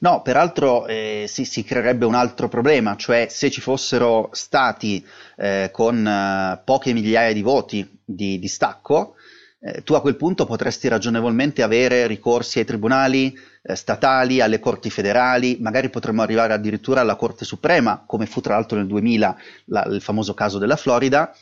No, 0.00 0.22
peraltro 0.22 0.86
eh, 0.86 1.26
si, 1.28 1.44
si, 1.44 1.64
creerebbe 1.64 2.04
un 2.04 2.14
altro 2.14 2.48
problema, 2.48 2.96
cioè 2.96 3.26
se 3.30 3.50
ci 3.50 3.60
fossero 3.60 4.30
stati 4.32 5.04
eh, 5.36 5.70
con 5.72 6.06
eh, 6.06 6.60
poche 6.64 6.92
migliaia 6.92 7.32
di 7.32 7.42
voti 7.42 7.98
di 8.04 8.38
distacco, 8.38 9.14
eh, 9.60 9.82
tu 9.82 9.94
a 9.94 10.00
quel 10.00 10.16
punto 10.16 10.46
potresti 10.46 10.86
ragionevolmente 10.86 11.62
avere 11.62 12.06
ricorsi 12.06 12.60
ai 12.60 12.64
tribunali 12.64 13.36
eh, 13.60 13.74
statali, 13.74 14.40
alle 14.40 14.60
corti 14.60 14.88
federali, 14.88 15.58
magari 15.60 15.90
potremmo 15.90 16.22
arrivare 16.22 16.52
addirittura 16.52 17.00
alla 17.00 17.16
Corte 17.16 17.44
Suprema, 17.44 18.04
come 18.06 18.26
fu 18.26 18.40
tra 18.40 18.54
l'altro 18.54 18.78
nel 18.78 18.86
2000 18.86 19.36
la, 19.66 19.84
il 19.86 20.00
famoso 20.00 20.32
caso 20.32 20.58
della 20.58 20.76
Florida, 20.76 21.34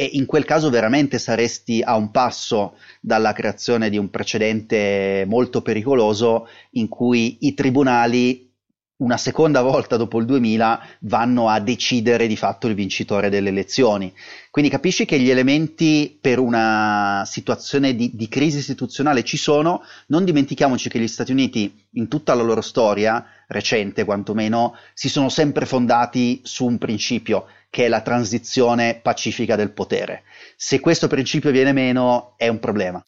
e 0.00 0.08
in 0.14 0.24
quel 0.24 0.46
caso 0.46 0.70
veramente 0.70 1.18
saresti 1.18 1.82
a 1.82 1.94
un 1.94 2.10
passo 2.10 2.76
dalla 3.02 3.34
creazione 3.34 3.90
di 3.90 3.98
un 3.98 4.08
precedente 4.08 5.26
molto 5.28 5.60
pericoloso 5.60 6.48
in 6.70 6.88
cui 6.88 7.36
i 7.40 7.52
tribunali 7.52 8.49
una 9.00 9.16
seconda 9.16 9.62
volta 9.62 9.96
dopo 9.96 10.18
il 10.18 10.26
2000 10.26 10.86
vanno 11.00 11.48
a 11.48 11.58
decidere 11.60 12.26
di 12.26 12.36
fatto 12.36 12.66
il 12.66 12.74
vincitore 12.74 13.30
delle 13.30 13.48
elezioni. 13.48 14.12
Quindi 14.50 14.70
capisci 14.70 15.04
che 15.04 15.18
gli 15.18 15.30
elementi 15.30 16.16
per 16.20 16.38
una 16.38 17.22
situazione 17.26 17.94
di, 17.94 18.10
di, 18.14 18.28
crisi 18.28 18.58
istituzionale 18.58 19.24
ci 19.24 19.36
sono, 19.36 19.82
non 20.06 20.24
dimentichiamoci 20.24 20.88
che 20.88 20.98
gli 20.98 21.08
Stati 21.08 21.32
Uniti 21.32 21.86
in 21.92 22.08
tutta 22.08 22.34
la 22.34 22.42
loro 22.42 22.60
storia, 22.60 23.24
recente 23.48 24.04
quantomeno, 24.04 24.74
si 24.92 25.08
sono 25.08 25.28
sempre 25.28 25.66
fondati 25.66 26.40
su 26.44 26.66
un 26.66 26.78
principio, 26.78 27.46
che 27.70 27.86
è 27.86 27.88
la 27.88 28.02
transizione 28.02 28.98
pacifica 29.00 29.56
del 29.56 29.70
potere. 29.70 30.24
Se 30.56 30.80
questo 30.80 31.06
principio 31.06 31.50
viene 31.50 31.72
meno 31.72 32.34
è 32.36 32.48
un 32.48 32.58
problema. 32.58 33.02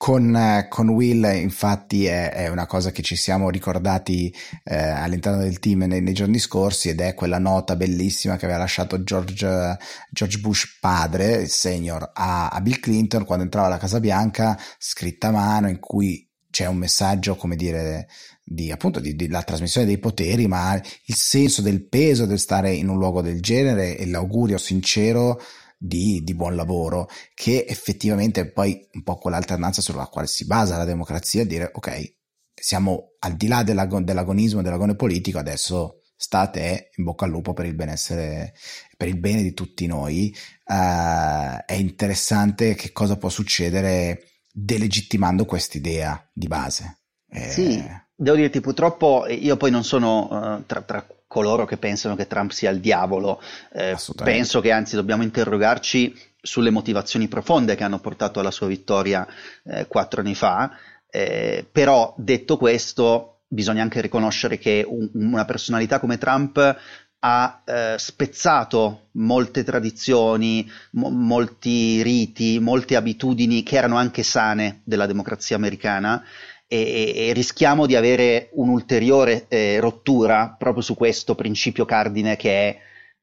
Con, 0.00 0.66
con, 0.68 0.88
Will, 0.90 1.24
infatti, 1.34 2.06
è, 2.06 2.30
è, 2.30 2.48
una 2.48 2.66
cosa 2.66 2.92
che 2.92 3.02
ci 3.02 3.16
siamo 3.16 3.50
ricordati 3.50 4.32
eh, 4.62 4.78
all'interno 4.78 5.40
del 5.40 5.58
team 5.58 5.86
nei, 5.86 6.00
nei, 6.00 6.14
giorni 6.14 6.38
scorsi 6.38 6.88
ed 6.88 7.00
è 7.00 7.14
quella 7.14 7.40
nota 7.40 7.74
bellissima 7.74 8.36
che 8.36 8.44
aveva 8.44 8.60
lasciato 8.60 9.02
George, 9.02 9.76
George 10.12 10.38
Bush 10.38 10.78
padre, 10.80 11.38
il 11.38 11.48
senior, 11.48 12.12
a, 12.14 12.46
a 12.46 12.60
Bill 12.60 12.78
Clinton 12.78 13.24
quando 13.24 13.42
entrava 13.42 13.66
alla 13.66 13.76
Casa 13.76 13.98
Bianca, 13.98 14.56
scritta 14.78 15.28
a 15.28 15.32
mano, 15.32 15.68
in 15.68 15.80
cui 15.80 16.30
c'è 16.48 16.66
un 16.66 16.76
messaggio, 16.76 17.34
come 17.34 17.56
dire, 17.56 18.06
di 18.42 18.70
appunto 18.70 19.00
di, 19.00 19.14
di, 19.14 19.28
la 19.28 19.42
trasmissione 19.42 19.86
dei 19.86 19.98
poteri, 19.98 20.46
ma 20.46 20.80
il 21.06 21.14
senso 21.14 21.60
del 21.60 21.86
peso 21.86 22.24
del 22.24 22.38
stare 22.38 22.72
in 22.72 22.88
un 22.88 22.98
luogo 22.98 23.20
del 23.20 23.40
genere 23.40 23.96
e 23.96 24.06
l'augurio 24.06 24.58
sincero 24.58 25.40
di, 25.78 26.22
di, 26.24 26.34
buon 26.34 26.56
lavoro, 26.56 27.08
che 27.34 27.64
effettivamente 27.68 28.50
poi 28.50 28.88
un 28.94 29.02
po' 29.04 29.16
quell'alternanza 29.16 29.80
sulla 29.80 30.06
quale 30.06 30.26
si 30.26 30.44
basa 30.44 30.76
la 30.76 30.84
democrazia, 30.84 31.46
dire 31.46 31.70
ok, 31.72 32.16
siamo 32.52 33.12
al 33.20 33.36
di 33.36 33.46
là 33.46 33.62
dell'ag- 33.62 34.02
dell'agonismo, 34.02 34.60
dell'agone 34.60 34.96
politico, 34.96 35.38
adesso 35.38 36.00
state 36.16 36.90
in 36.96 37.04
bocca 37.04 37.24
al 37.24 37.30
lupo 37.30 37.52
per 37.52 37.64
il 37.64 37.74
benessere, 37.74 38.54
per 38.96 39.06
il 39.06 39.18
bene 39.18 39.42
di 39.42 39.54
tutti 39.54 39.86
noi. 39.86 40.34
Uh, 40.64 41.62
è 41.64 41.74
interessante 41.74 42.74
che 42.74 42.90
cosa 42.92 43.16
può 43.16 43.28
succedere 43.28 44.24
delegittimando 44.52 45.44
quest'idea 45.44 46.28
di 46.32 46.48
base. 46.48 46.98
Eh... 47.30 47.50
Sì, 47.50 47.84
devo 48.14 48.36
dirti, 48.36 48.60
purtroppo 48.60 49.26
io 49.28 49.56
poi 49.56 49.70
non 49.70 49.84
sono 49.84 50.28
uh, 50.28 50.66
tra, 50.66 50.82
tra, 50.82 51.06
coloro 51.28 51.66
che 51.66 51.76
pensano 51.76 52.16
che 52.16 52.26
Trump 52.26 52.50
sia 52.50 52.70
il 52.70 52.80
diavolo, 52.80 53.40
eh, 53.72 53.96
penso 54.24 54.60
che 54.60 54.72
anzi 54.72 54.96
dobbiamo 54.96 55.22
interrogarci 55.22 56.12
sulle 56.40 56.70
motivazioni 56.70 57.28
profonde 57.28 57.76
che 57.76 57.84
hanno 57.84 58.00
portato 58.00 58.40
alla 58.40 58.50
sua 58.50 58.66
vittoria 58.66 59.26
eh, 59.64 59.86
quattro 59.86 60.22
anni 60.22 60.34
fa, 60.34 60.70
eh, 61.10 61.66
però 61.70 62.14
detto 62.16 62.56
questo 62.56 63.40
bisogna 63.46 63.82
anche 63.82 64.00
riconoscere 64.00 64.58
che 64.58 64.84
un, 64.86 65.08
una 65.12 65.44
personalità 65.44 66.00
come 66.00 66.18
Trump 66.18 66.76
ha 67.20 67.62
eh, 67.64 67.96
spezzato 67.98 69.08
molte 69.12 69.64
tradizioni, 69.64 70.70
mo- 70.92 71.10
molti 71.10 72.02
riti, 72.02 72.60
molte 72.60 72.94
abitudini 72.96 73.62
che 73.62 73.76
erano 73.76 73.96
anche 73.96 74.22
sane 74.22 74.82
della 74.84 75.06
democrazia 75.06 75.56
americana 75.56 76.22
e, 76.68 77.12
e 77.16 77.32
rischiamo 77.32 77.86
di 77.86 77.96
avere 77.96 78.50
un'ulteriore 78.52 79.46
eh, 79.48 79.80
rottura 79.80 80.54
proprio 80.56 80.82
su 80.82 80.94
questo 80.94 81.34
principio 81.34 81.86
cardine 81.86 82.36
che 82.36 82.50
è 82.50 82.78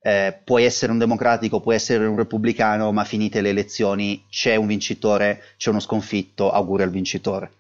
eh, 0.05 0.39
puoi 0.43 0.63
essere 0.63 0.91
un 0.91 0.99
democratico, 0.99 1.61
puoi 1.61 1.75
essere 1.75 2.05
un 2.05 2.15
repubblicano, 2.15 2.91
ma 2.91 3.03
finite 3.05 3.41
le 3.41 3.49
elezioni 3.49 4.23
c'è 4.29 4.55
un 4.55 4.67
vincitore, 4.67 5.41
c'è 5.57 5.71
uno 5.71 5.79
sconfitto, 5.79 6.51
auguri 6.51 6.83
al 6.83 6.91
vincitore. 6.91 7.51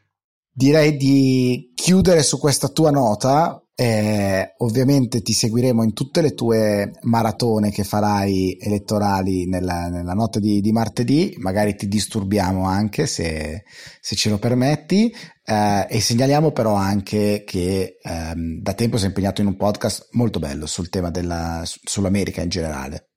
Direi 0.51 0.95
di 0.95 1.71
chiudere 1.73 2.21
su 2.21 2.37
questa 2.37 2.67
tua 2.67 2.91
nota 2.91 3.64
eh, 3.77 4.53
ovviamente 4.59 5.21
ti 5.21 5.33
seguiremo 5.33 5.83
in 5.83 5.93
tutte 5.93 6.21
le 6.21 6.33
tue 6.33 6.93
maratone 7.01 7.71
che 7.71 7.83
farai 7.83 8.57
elettorali 8.57 9.47
nella, 9.47 9.89
nella 9.89 10.13
notte 10.13 10.39
di, 10.39 10.61
di, 10.61 10.71
martedì, 10.71 11.35
magari 11.39 11.75
ti 11.75 11.89
disturbiamo 11.89 12.65
anche 12.65 13.05
se, 13.05 13.63
se 13.99 14.15
ce 14.15 14.29
lo 14.29 14.37
permetti 14.37 15.13
eh, 15.43 15.87
e 15.89 15.99
segnaliamo 15.99 16.51
però 16.51 16.73
anche 16.73 17.43
che 17.45 17.97
ehm, 18.01 18.61
da 18.61 18.73
tempo 18.73 18.95
sei 18.95 19.07
impegnato 19.07 19.41
in 19.41 19.47
un 19.47 19.57
podcast 19.57 20.07
molto 20.11 20.39
bello 20.39 20.67
sul 20.67 20.89
tema 20.89 21.11
della, 21.11 21.61
sull'America 21.65 22.41
in 22.41 22.49
generale. 22.49 23.09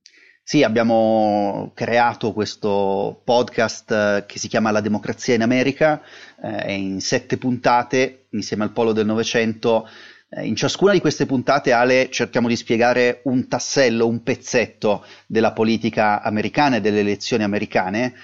Sì, 0.42 0.62
abbiamo 0.62 1.73
creato 1.75 2.33
questo 2.33 3.21
podcast 3.23 3.90
eh, 3.92 4.25
che 4.27 4.38
si 4.38 4.49
chiama 4.49 4.71
La 4.71 4.81
democrazia 4.81 5.35
in 5.35 5.42
America, 5.42 6.03
eh, 6.42 6.75
in 6.75 7.01
sette 7.01 7.37
puntate 7.37 8.29
insieme 8.31 8.64
al 8.64 8.73
Polo 8.73 8.92
del 8.92 9.07
Novecento 9.07 9.87
in 10.43 10.57
ciascuna 10.57 10.93
di 10.93 11.01
queste 11.01 11.25
puntate, 11.25 11.73
Ale, 11.73 12.11
cerchiamo 12.11 12.49
di 12.49 12.57
spiegare 12.57 13.23
un 13.25 13.49
tassello, 13.49 14.07
un 14.07 14.23
pezzetto 14.23 15.05
della 15.27 15.53
politica 15.53 16.21
americana 16.23 16.77
e 16.77 16.81
delle 16.81 17.01
elezioni 17.01 17.45
americane, 17.45 18.14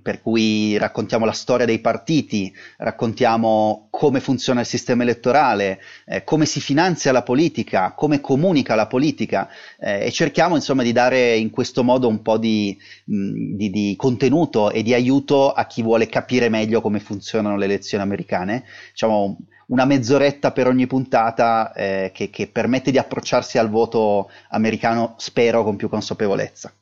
per 0.00 0.20
cui 0.22 0.76
raccontiamo 0.78 1.24
la 1.24 1.32
storia 1.32 1.66
dei 1.66 1.80
partiti, 1.80 2.54
raccontiamo 2.76 3.88
come 3.90 4.20
funziona 4.20 4.60
il 4.60 4.66
sistema 4.66 5.02
elettorale, 5.02 5.80
eh, 6.06 6.22
come 6.22 6.46
si 6.46 6.60
finanzia 6.60 7.10
la 7.10 7.22
politica, 7.22 7.92
come 7.92 8.20
comunica 8.20 8.76
la 8.76 8.86
politica 8.86 9.48
eh, 9.80 10.06
e 10.06 10.12
cerchiamo 10.12 10.54
insomma 10.54 10.84
di 10.84 10.92
dare 10.92 11.36
in 11.36 11.50
questo 11.50 11.82
modo 11.82 12.06
un 12.06 12.22
po' 12.22 12.38
di, 12.38 12.76
mm, 13.10 13.56
di, 13.56 13.70
di 13.70 13.94
contenuto 13.96 14.70
e 14.70 14.82
di 14.82 14.94
aiuto 14.94 15.52
a 15.52 15.66
chi 15.66 15.82
vuole 15.82 16.06
capire 16.06 16.48
meglio 16.48 16.80
come 16.80 17.00
funzionano 17.00 17.56
le 17.56 17.64
elezioni 17.64 18.04
americane. 18.04 18.64
Diciamo, 18.90 19.38
una 19.66 19.86
mezz'oretta 19.86 20.52
per 20.52 20.68
ogni 20.68 20.86
puntata 20.86 21.72
eh, 21.72 22.10
che, 22.14 22.30
che 22.30 22.46
permette 22.46 22.90
di 22.90 22.98
approcciarsi 22.98 23.58
al 23.58 23.70
voto 23.70 24.30
americano, 24.50 25.14
spero, 25.18 25.64
con 25.64 25.76
più 25.76 25.88
consapevolezza. 25.88 26.72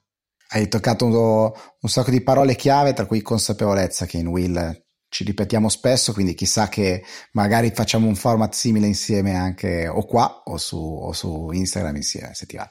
Hai 0.55 0.69
toccato 0.69 1.07
un, 1.07 1.88
sacco 1.88 2.11
di 2.11 2.23
parole 2.23 2.55
chiave, 2.57 2.93
tra 2.93 3.07
cui 3.07 3.23
consapevolezza, 3.23 4.05
che 4.05 4.19
in 4.19 4.27
Will 4.27 4.85
ci 5.09 5.25
ripetiamo 5.25 5.71
spesso, 5.71 6.12
quindi 6.12 6.35
chissà 6.35 6.69
che 6.69 7.03
magari 7.33 7.71
facciamo 7.71 8.07
un 8.07 8.15
format 8.15 8.53
simile 8.53 8.87
insieme 8.87 9.35
anche 9.35 9.88
o 9.88 10.05
qua 10.05 10.43
o 10.45 10.59
su, 10.59 10.77
o 10.77 11.12
su 11.12 11.51
Instagram 11.53 11.97
insieme, 11.97 12.35
se 12.35 12.45
ti 12.45 12.57
va. 12.57 12.71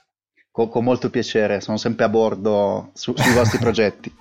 Con, 0.52 0.70
con 0.70 0.84
molto 0.84 1.10
piacere, 1.10 1.60
sono 1.60 1.78
sempre 1.78 2.06
a 2.06 2.10
bordo 2.10 2.92
su, 2.94 3.16
sui 3.16 3.34
vostri 3.34 3.58
progetti. 3.60 4.14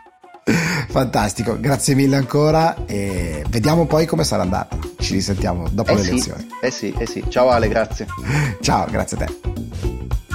Fantastico, 0.88 1.60
grazie 1.60 1.94
mille 1.94 2.16
ancora 2.16 2.86
e 2.86 3.44
vediamo 3.48 3.84
poi 3.86 4.06
come 4.06 4.24
sarà 4.24 4.42
andata. 4.42 4.78
Ci 4.98 5.12
risentiamo 5.12 5.68
dopo 5.68 5.90
eh 5.90 5.96
le 5.96 6.02
sì, 6.02 6.08
elezioni. 6.08 6.48
Eh 6.62 6.70
sì, 6.70 6.94
eh 6.96 7.06
sì. 7.06 7.24
Ciao 7.28 7.50
Ale, 7.50 7.68
grazie. 7.68 8.06
Ciao, 8.60 8.86
grazie 8.86 9.16
a 9.18 9.26
te. 9.26 10.29